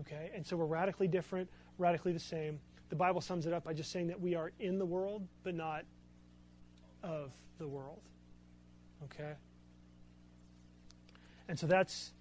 [0.00, 0.30] Okay?
[0.34, 2.58] And so we're radically different, radically the same.
[2.88, 5.54] The Bible sums it up by just saying that we are in the world, but
[5.54, 5.84] not
[7.02, 8.00] of the world.
[9.04, 9.32] Okay?
[11.48, 12.12] And so that's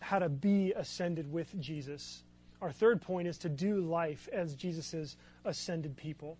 [0.00, 2.24] how to be ascended with Jesus.
[2.60, 6.36] Our third point is to do life as Jesus' ascended people.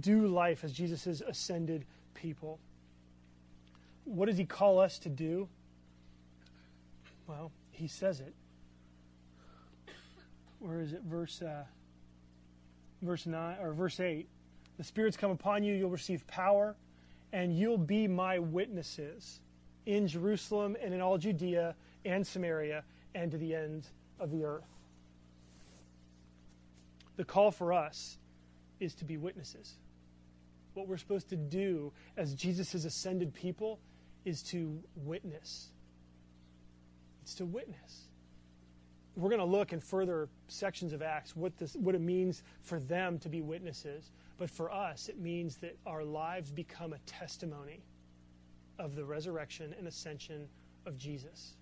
[0.00, 2.58] Do life as Jesus' ascended people.
[4.04, 5.48] What does he call us to do?
[7.26, 8.34] Well, he says it.
[10.58, 11.02] Where is it?
[11.02, 11.64] Verse uh,
[13.02, 14.28] verse nine or verse eight.
[14.78, 16.76] The Spirit's come upon you, you'll receive power,
[17.32, 19.40] and you'll be my witnesses
[19.86, 21.74] in Jerusalem and in all Judea
[22.04, 23.86] and Samaria and to the end
[24.20, 24.68] of the earth.
[27.16, 28.18] The call for us
[28.80, 29.74] is to be witnesses.
[30.74, 33.78] What we're supposed to do as Jesus' ascended people
[34.26, 35.70] is to witness.
[37.26, 38.06] It's to witness.
[39.16, 42.78] We're going to look in further sections of Acts what, this, what it means for
[42.78, 44.12] them to be witnesses.
[44.38, 47.82] But for us, it means that our lives become a testimony
[48.78, 50.46] of the resurrection and ascension
[50.86, 51.54] of Jesus.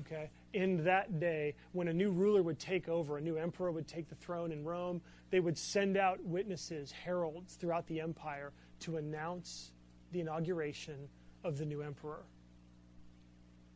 [0.00, 0.28] Okay?
[0.52, 4.10] In that day, when a new ruler would take over, a new emperor would take
[4.10, 9.72] the throne in Rome, they would send out witnesses, heralds throughout the empire to announce
[10.12, 11.08] the inauguration
[11.42, 12.26] of the new emperor.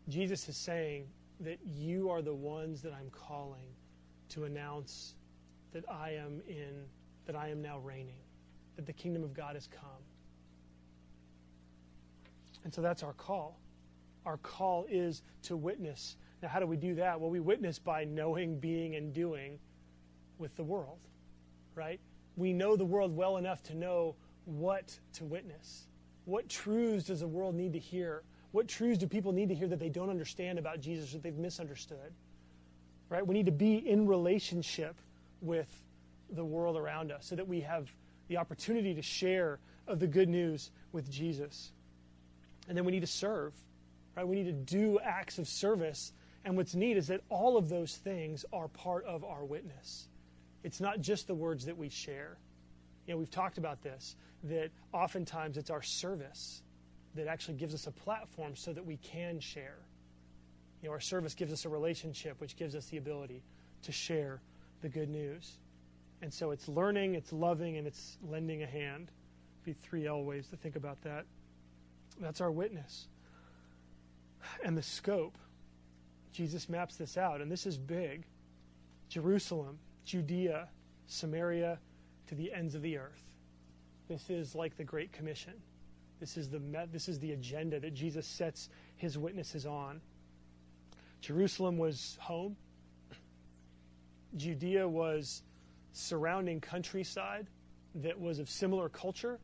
[0.09, 1.07] Jesus is saying
[1.41, 3.75] that you are the ones that I'm calling
[4.31, 5.15] to announce
[5.73, 6.85] that I am in,
[7.27, 8.21] that I am now reigning,
[8.77, 10.03] that the kingdom of God has come.
[12.65, 13.59] And so that's our call.
[14.25, 16.17] Our call is to witness.
[16.43, 17.21] Now, how do we do that?
[17.21, 19.59] Well, we witness by knowing, being, and doing
[20.39, 20.99] with the world,
[21.75, 22.01] right?
[22.37, 25.87] We know the world well enough to know what to witness.
[26.25, 28.23] What truths does the world need to hear?
[28.53, 31.37] What truths do people need to hear that they don't understand about Jesus, that they've
[31.37, 32.13] misunderstood?
[33.09, 33.27] Right?
[33.27, 34.95] We need to be in relationship
[35.41, 35.69] with
[36.31, 37.91] the world around us so that we have
[38.29, 41.73] the opportunity to share of the good news with Jesus.
[42.69, 43.55] And then we need to serve.
[44.17, 44.29] Right?
[44.29, 46.13] We need to do acts of service.
[46.45, 50.09] And what's neat is that all of those things are part of our witness.
[50.63, 52.37] It's not just the words that we share.
[53.07, 56.63] You know, we've talked about this, that oftentimes it's our service
[57.15, 59.79] that actually gives us a platform so that we can share.
[60.81, 63.43] You know, our service gives us a relationship, which gives us the ability
[63.83, 64.41] to share
[64.81, 65.59] the good news.
[66.23, 69.11] And so it's learning, it's loving, and it's lending a hand
[69.65, 71.25] be three L ways to think about that.
[72.21, 73.07] That's our witness.
[74.65, 75.39] And the scope.
[76.33, 78.25] Jesus maps this out, and this is big.
[79.09, 80.69] Jerusalem, Judea,
[81.07, 81.79] Samaria,
[82.29, 83.23] to the ends of the earth.
[84.09, 85.53] This is like the Great Commission.
[86.23, 86.61] This is the,
[86.93, 90.01] this is the agenda that Jesus sets his witnesses on.
[91.21, 92.57] Jerusalem was home.
[94.37, 95.43] Judea was
[95.91, 97.49] surrounding countryside
[97.97, 99.41] that was of similar culture.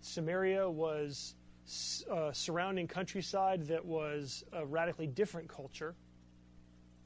[0.00, 1.34] Samaria was
[2.10, 5.94] uh, surrounding countryside that was a radically different culture.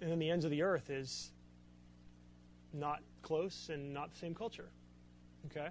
[0.01, 1.33] And then the ends of the earth is
[2.73, 4.71] not close and not the same culture.
[5.47, 5.71] Okay?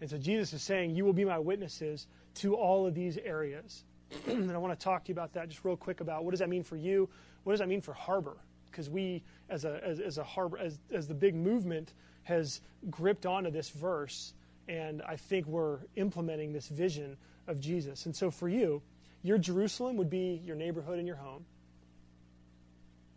[0.00, 2.06] And so Jesus is saying, You will be my witnesses
[2.36, 3.84] to all of these areas.
[4.26, 6.40] and I want to talk to you about that just real quick about what does
[6.40, 7.08] that mean for you?
[7.44, 8.36] What does that mean for Harbor?
[8.70, 13.26] Because we, as a, as, as a harbor, as, as the big movement has gripped
[13.26, 14.32] onto this verse,
[14.68, 17.16] and I think we're implementing this vision
[17.48, 18.06] of Jesus.
[18.06, 18.80] And so for you,
[19.22, 21.44] your Jerusalem would be your neighborhood and your home,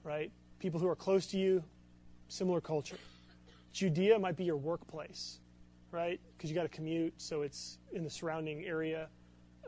[0.04, 0.32] right?
[0.60, 1.64] People who are close to you,
[2.28, 2.98] similar culture.
[3.72, 5.40] Judea might be your workplace,
[5.94, 6.20] right?
[6.36, 9.08] Because you got to commute, so it's in the surrounding area,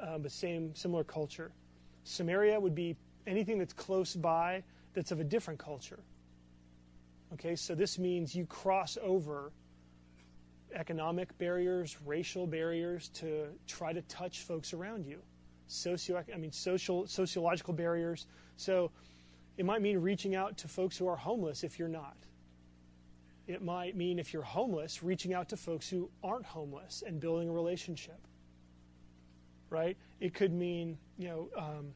[0.02, 1.52] um, but same, similar culture.
[2.04, 2.98] Samaria would be
[3.28, 4.64] anything that's close by
[4.94, 6.00] that's of a different culture.
[7.34, 9.52] Okay, so this means you cross over
[10.74, 15.20] economic barriers, racial barriers to try to touch folks around you.
[15.68, 18.28] Socio, I mean, social, sociological barriers.
[18.58, 18.92] So
[19.58, 22.18] it might mean reaching out to folks who are homeless if you're not.
[23.48, 27.50] It might mean if you're homeless, reaching out to folks who aren't homeless and building
[27.50, 28.20] a relationship.
[29.70, 29.98] Right?
[30.20, 31.94] It could mean, you know, um,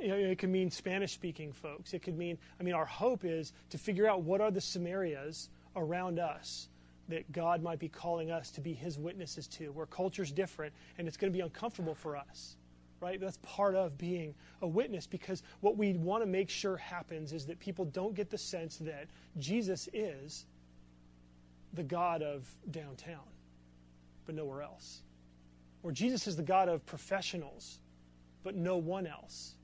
[0.00, 1.92] you know, it could mean Spanish speaking folks.
[1.92, 5.48] It could mean, I mean, our hope is to figure out what are the Samarias
[5.76, 6.68] around us
[7.08, 11.08] that God might be calling us to be his witnesses to, where culture's different and
[11.08, 12.56] it's going to be uncomfortable for us.
[13.00, 13.20] Right?
[13.20, 17.46] That's part of being a witness because what we want to make sure happens is
[17.46, 19.06] that people don't get the sense that
[19.38, 20.46] Jesus is
[21.74, 23.28] the God of downtown,
[24.26, 25.02] but nowhere else.
[25.82, 27.78] Or Jesus is the God of professionals,
[28.42, 29.54] but no one else.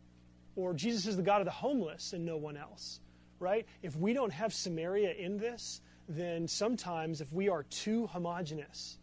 [0.56, 3.00] Or Jesus is the God of the homeless and no one else.
[3.40, 3.66] Right?
[3.82, 8.98] If we don't have Samaria in this, then sometimes if we are too homogenous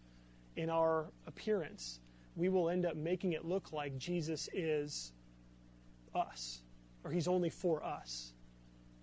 [0.56, 2.00] in our appearance,
[2.36, 5.14] we will end up making it look like Jesus is
[6.16, 6.62] us
[7.04, 8.34] or he's only for us.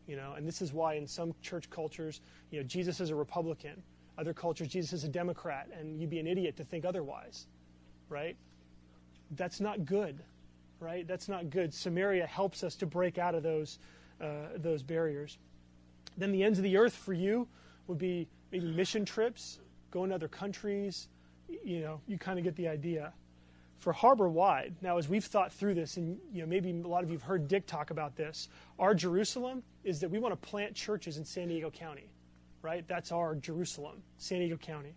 [0.07, 3.14] You know, and this is why in some church cultures, you know, Jesus is a
[3.14, 3.83] Republican.
[4.16, 7.47] Other cultures, Jesus is a Democrat, and you'd be an idiot to think otherwise,
[8.09, 8.37] right?
[9.33, 10.24] That's not good,
[10.81, 11.07] right?
[11.07, 11.74] That's not good.
[11.74, 13.79] Samaria helps us to break out of those
[14.20, 15.39] uh, those barriers.
[16.16, 17.47] Then the ends of the earth for you
[17.87, 19.61] would be maybe mission trips,
[19.93, 21.09] going to other countries.
[21.49, 23.12] You know, you kind of get the idea.
[23.78, 27.05] For harbor wide, now as we've thought through this, and you know, maybe a lot
[27.05, 30.49] of you have heard Dick talk about this, our Jerusalem is that we want to
[30.49, 32.11] plant churches in San Diego County,
[32.61, 32.86] right?
[32.88, 34.94] That's our Jerusalem, San Diego County.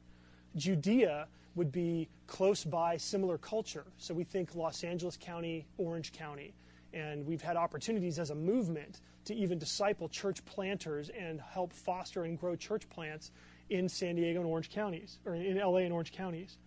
[0.55, 3.85] Judea would be close by similar culture.
[3.97, 6.53] So we think Los Angeles County, Orange County.
[6.93, 12.23] And we've had opportunities as a movement to even disciple church planters and help foster
[12.23, 13.31] and grow church plants
[13.71, 16.57] in San Diego and Orange counties, or in LA and Orange counties.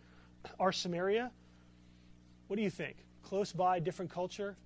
[0.58, 1.30] Our Samaria,
[2.48, 2.96] what do you think?
[3.22, 4.56] Close by, different culture?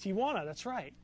[0.00, 0.94] Tijuana, that's right.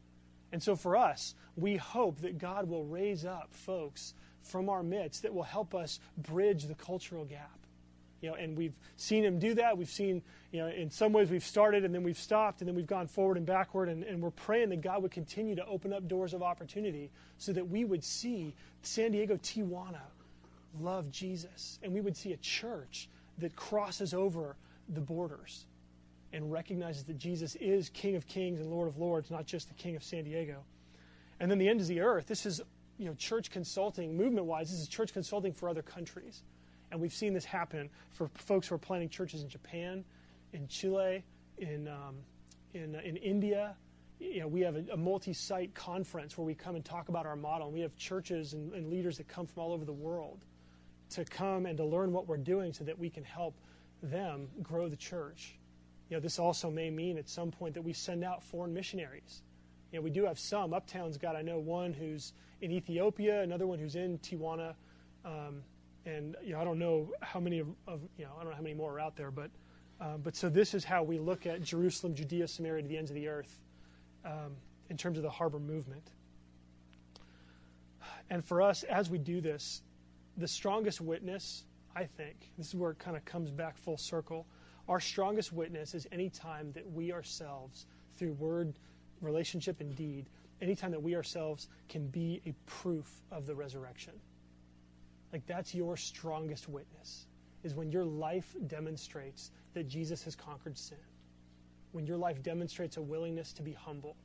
[0.53, 5.23] And so for us, we hope that God will raise up folks from our midst
[5.23, 7.59] that will help us bridge the cultural gap.
[8.23, 9.77] You know, and we've seen him do that.
[9.77, 12.75] We've seen, you know, in some ways we've started and then we've stopped and then
[12.75, 13.91] we've gone forward and backward.
[13.91, 17.53] And, and we're praying that God would continue to open up doors of opportunity so
[17.53, 20.01] that we would see San Diego, Tijuana
[20.81, 21.79] love Jesus.
[21.83, 23.09] And we would see a church
[23.39, 24.57] that crosses over
[24.89, 25.67] the borders
[26.33, 29.75] and recognizes that Jesus is King of Kings and Lord of Lords, not just the
[29.75, 30.65] King of San Diego.
[31.41, 32.61] And then the end of the earth, this is
[32.99, 36.43] you know, church consulting, movement wise, this is church consulting for other countries.
[36.91, 40.05] And we've seen this happen for folks who are planting churches in Japan,
[40.53, 41.25] in Chile,
[41.59, 42.17] in, um,
[42.73, 43.77] in, uh, in India.
[44.21, 47.37] You know, we have a, a multi-site conference where we come and talk about our
[47.37, 47.67] model.
[47.67, 50.45] And we have churches and, and leaders that come from all over the world
[51.15, 53.55] to come and to learn what we're doing so that we can help
[54.03, 55.57] them grow the church.
[56.09, 59.43] You know, this also may mean at some point that we send out foreign missionaries.
[59.91, 60.75] You know, we do have some.
[60.75, 64.75] Uptown's got, I know, one who's in Ethiopia, another one who's in Tijuana.
[65.25, 65.63] Um,
[66.05, 68.57] and you know, I don't know how many of, of, you know I don't know
[68.57, 69.51] how many more are out there, but
[70.01, 73.11] um, but so this is how we look at Jerusalem, Judea, Samaria, to the ends
[73.11, 73.61] of the earth,
[74.25, 74.57] um,
[74.91, 76.11] in terms of the harbor movement.
[78.29, 79.83] And for us, as we do this,
[80.37, 81.65] the strongest witness,
[81.95, 84.47] I think, this is where it kind of comes back full circle.
[84.89, 88.79] Our strongest witness is any time that we ourselves, through word,
[89.21, 90.29] relationship, and deed,
[90.61, 94.13] any time that we ourselves can be a proof of the resurrection.
[95.33, 97.27] Like that's your strongest witness,
[97.63, 100.99] is when your life demonstrates that Jesus has conquered sin.
[101.93, 104.17] When your life demonstrates a willingness to be humble.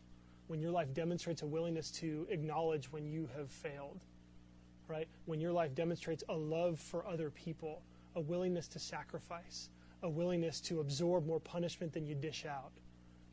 [0.47, 4.03] When your life demonstrates a willingness to acknowledge when you have failed.
[4.89, 5.07] Right?
[5.25, 7.83] When your life demonstrates a love for other people,
[8.15, 9.69] a willingness to sacrifice,
[10.01, 12.71] a willingness to absorb more punishment than you dish out.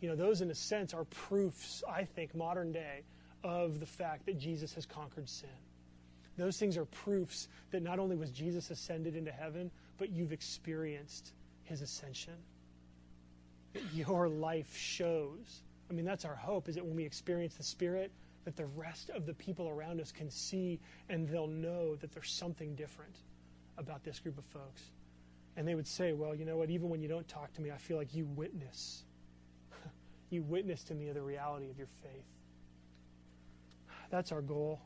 [0.00, 3.04] You know, those in a sense are proofs, I think, modern day,
[3.42, 5.48] of the fact that Jesus has conquered sin.
[6.36, 11.32] Those things are proofs that not only was Jesus ascended into heaven, but you've experienced
[11.64, 12.34] his ascension.
[13.72, 15.62] That your life shows.
[15.88, 18.12] I mean, that's our hope, is that when we experience the Spirit,
[18.46, 20.78] that the rest of the people around us can see
[21.08, 23.16] and they'll know that there's something different
[23.76, 24.82] about this group of folks.
[25.56, 26.70] And they would say, Well, you know what?
[26.70, 29.02] Even when you don't talk to me, I feel like you witness.
[30.30, 32.24] you witness to me the reality of your faith.
[34.10, 34.80] That's our goal.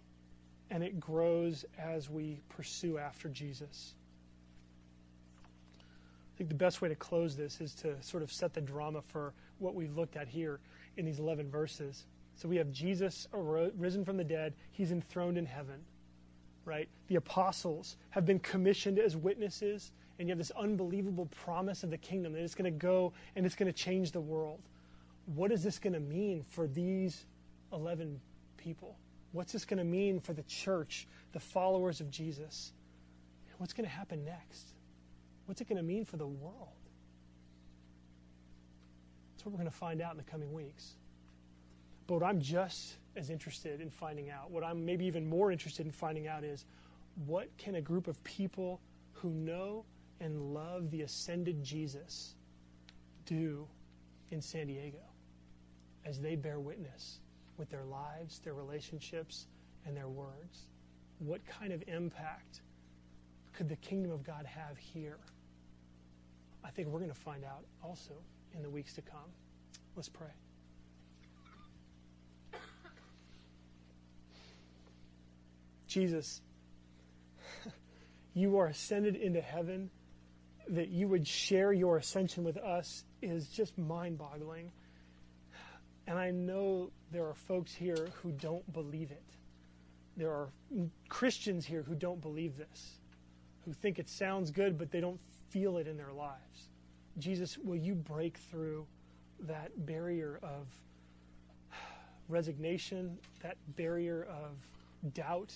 [0.70, 3.92] And it grows as we pursue after Jesus.
[6.34, 9.02] I think the best way to close this is to sort of set the drama
[9.02, 10.60] for what we've looked at here
[10.96, 12.06] in these 11 verses.
[12.40, 15.78] So we have Jesus risen from the dead, he's enthroned in heaven,
[16.64, 16.88] right?
[17.08, 21.98] The apostles have been commissioned as witnesses and you have this unbelievable promise of the
[21.98, 24.60] kingdom that it's going to go and it's going to change the world.
[25.26, 27.26] What is this going to mean for these
[27.74, 28.18] 11
[28.56, 28.96] people?
[29.32, 32.72] What's this going to mean for the church, the followers of Jesus?
[33.58, 34.72] What's going to happen next?
[35.44, 36.68] What's it going to mean for the world?
[39.34, 40.94] That's what we're going to find out in the coming weeks.
[42.10, 45.86] But what I'm just as interested in finding out, what I'm maybe even more interested
[45.86, 46.64] in finding out is
[47.24, 48.80] what can a group of people
[49.12, 49.84] who know
[50.18, 52.34] and love the ascended Jesus
[53.26, 53.64] do
[54.32, 54.98] in San Diego
[56.04, 57.20] as they bear witness
[57.58, 59.46] with their lives, their relationships,
[59.86, 60.66] and their words?
[61.20, 62.62] What kind of impact
[63.52, 65.18] could the kingdom of God have here?
[66.64, 68.14] I think we're going to find out also
[68.52, 69.30] in the weeks to come.
[69.94, 70.26] Let's pray.
[75.90, 76.40] Jesus,
[78.32, 79.90] you are ascended into heaven
[80.68, 84.70] that you would share your ascension with us is just mind boggling.
[86.06, 89.24] And I know there are folks here who don't believe it.
[90.16, 90.48] There are
[91.08, 93.00] Christians here who don't believe this,
[93.64, 96.68] who think it sounds good, but they don't feel it in their lives.
[97.18, 98.86] Jesus, will you break through
[99.40, 100.68] that barrier of
[102.28, 105.52] resignation, that barrier of doubt,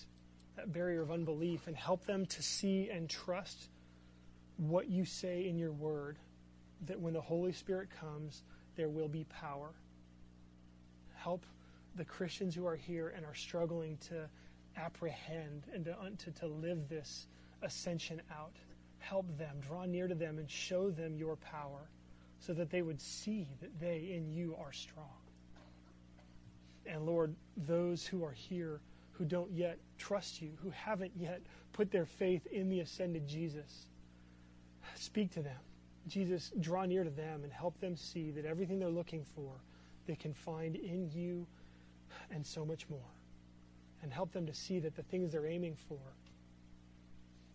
[0.56, 3.68] that barrier of unbelief, and help them to see and trust
[4.56, 6.18] what you say in your word
[6.86, 8.42] that when the Holy Spirit comes,
[8.76, 9.70] there will be power.
[11.14, 11.44] Help
[11.96, 14.28] the Christians who are here and are struggling to
[14.76, 17.26] apprehend and to, to, to live this
[17.62, 18.52] ascension out.
[18.98, 21.88] Help them, draw near to them, and show them your power
[22.38, 25.06] so that they would see that they in you are strong.
[26.86, 28.80] And Lord, those who are here
[29.12, 31.40] who don't yet trust you, who haven't yet
[31.72, 33.86] put their faith in the ascended Jesus,
[34.94, 35.58] Speak to them.
[36.06, 39.52] Jesus, draw near to them and help them see that everything they're looking for,
[40.06, 41.46] they can find in you
[42.30, 43.00] and so much more.
[44.02, 45.98] And help them to see that the things they're aiming for,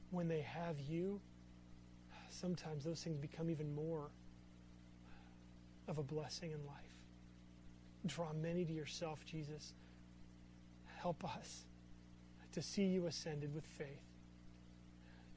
[0.10, 1.22] when they have you,
[2.32, 4.10] sometimes those things become even more
[5.88, 6.76] of a blessing in life.
[8.08, 9.74] Draw many to yourself, Jesus.
[10.98, 11.66] Help us
[12.60, 13.88] to see you ascended with faith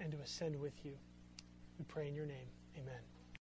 [0.00, 0.90] and to ascend with you.
[1.78, 2.48] We pray in your name.
[2.76, 3.11] Amen.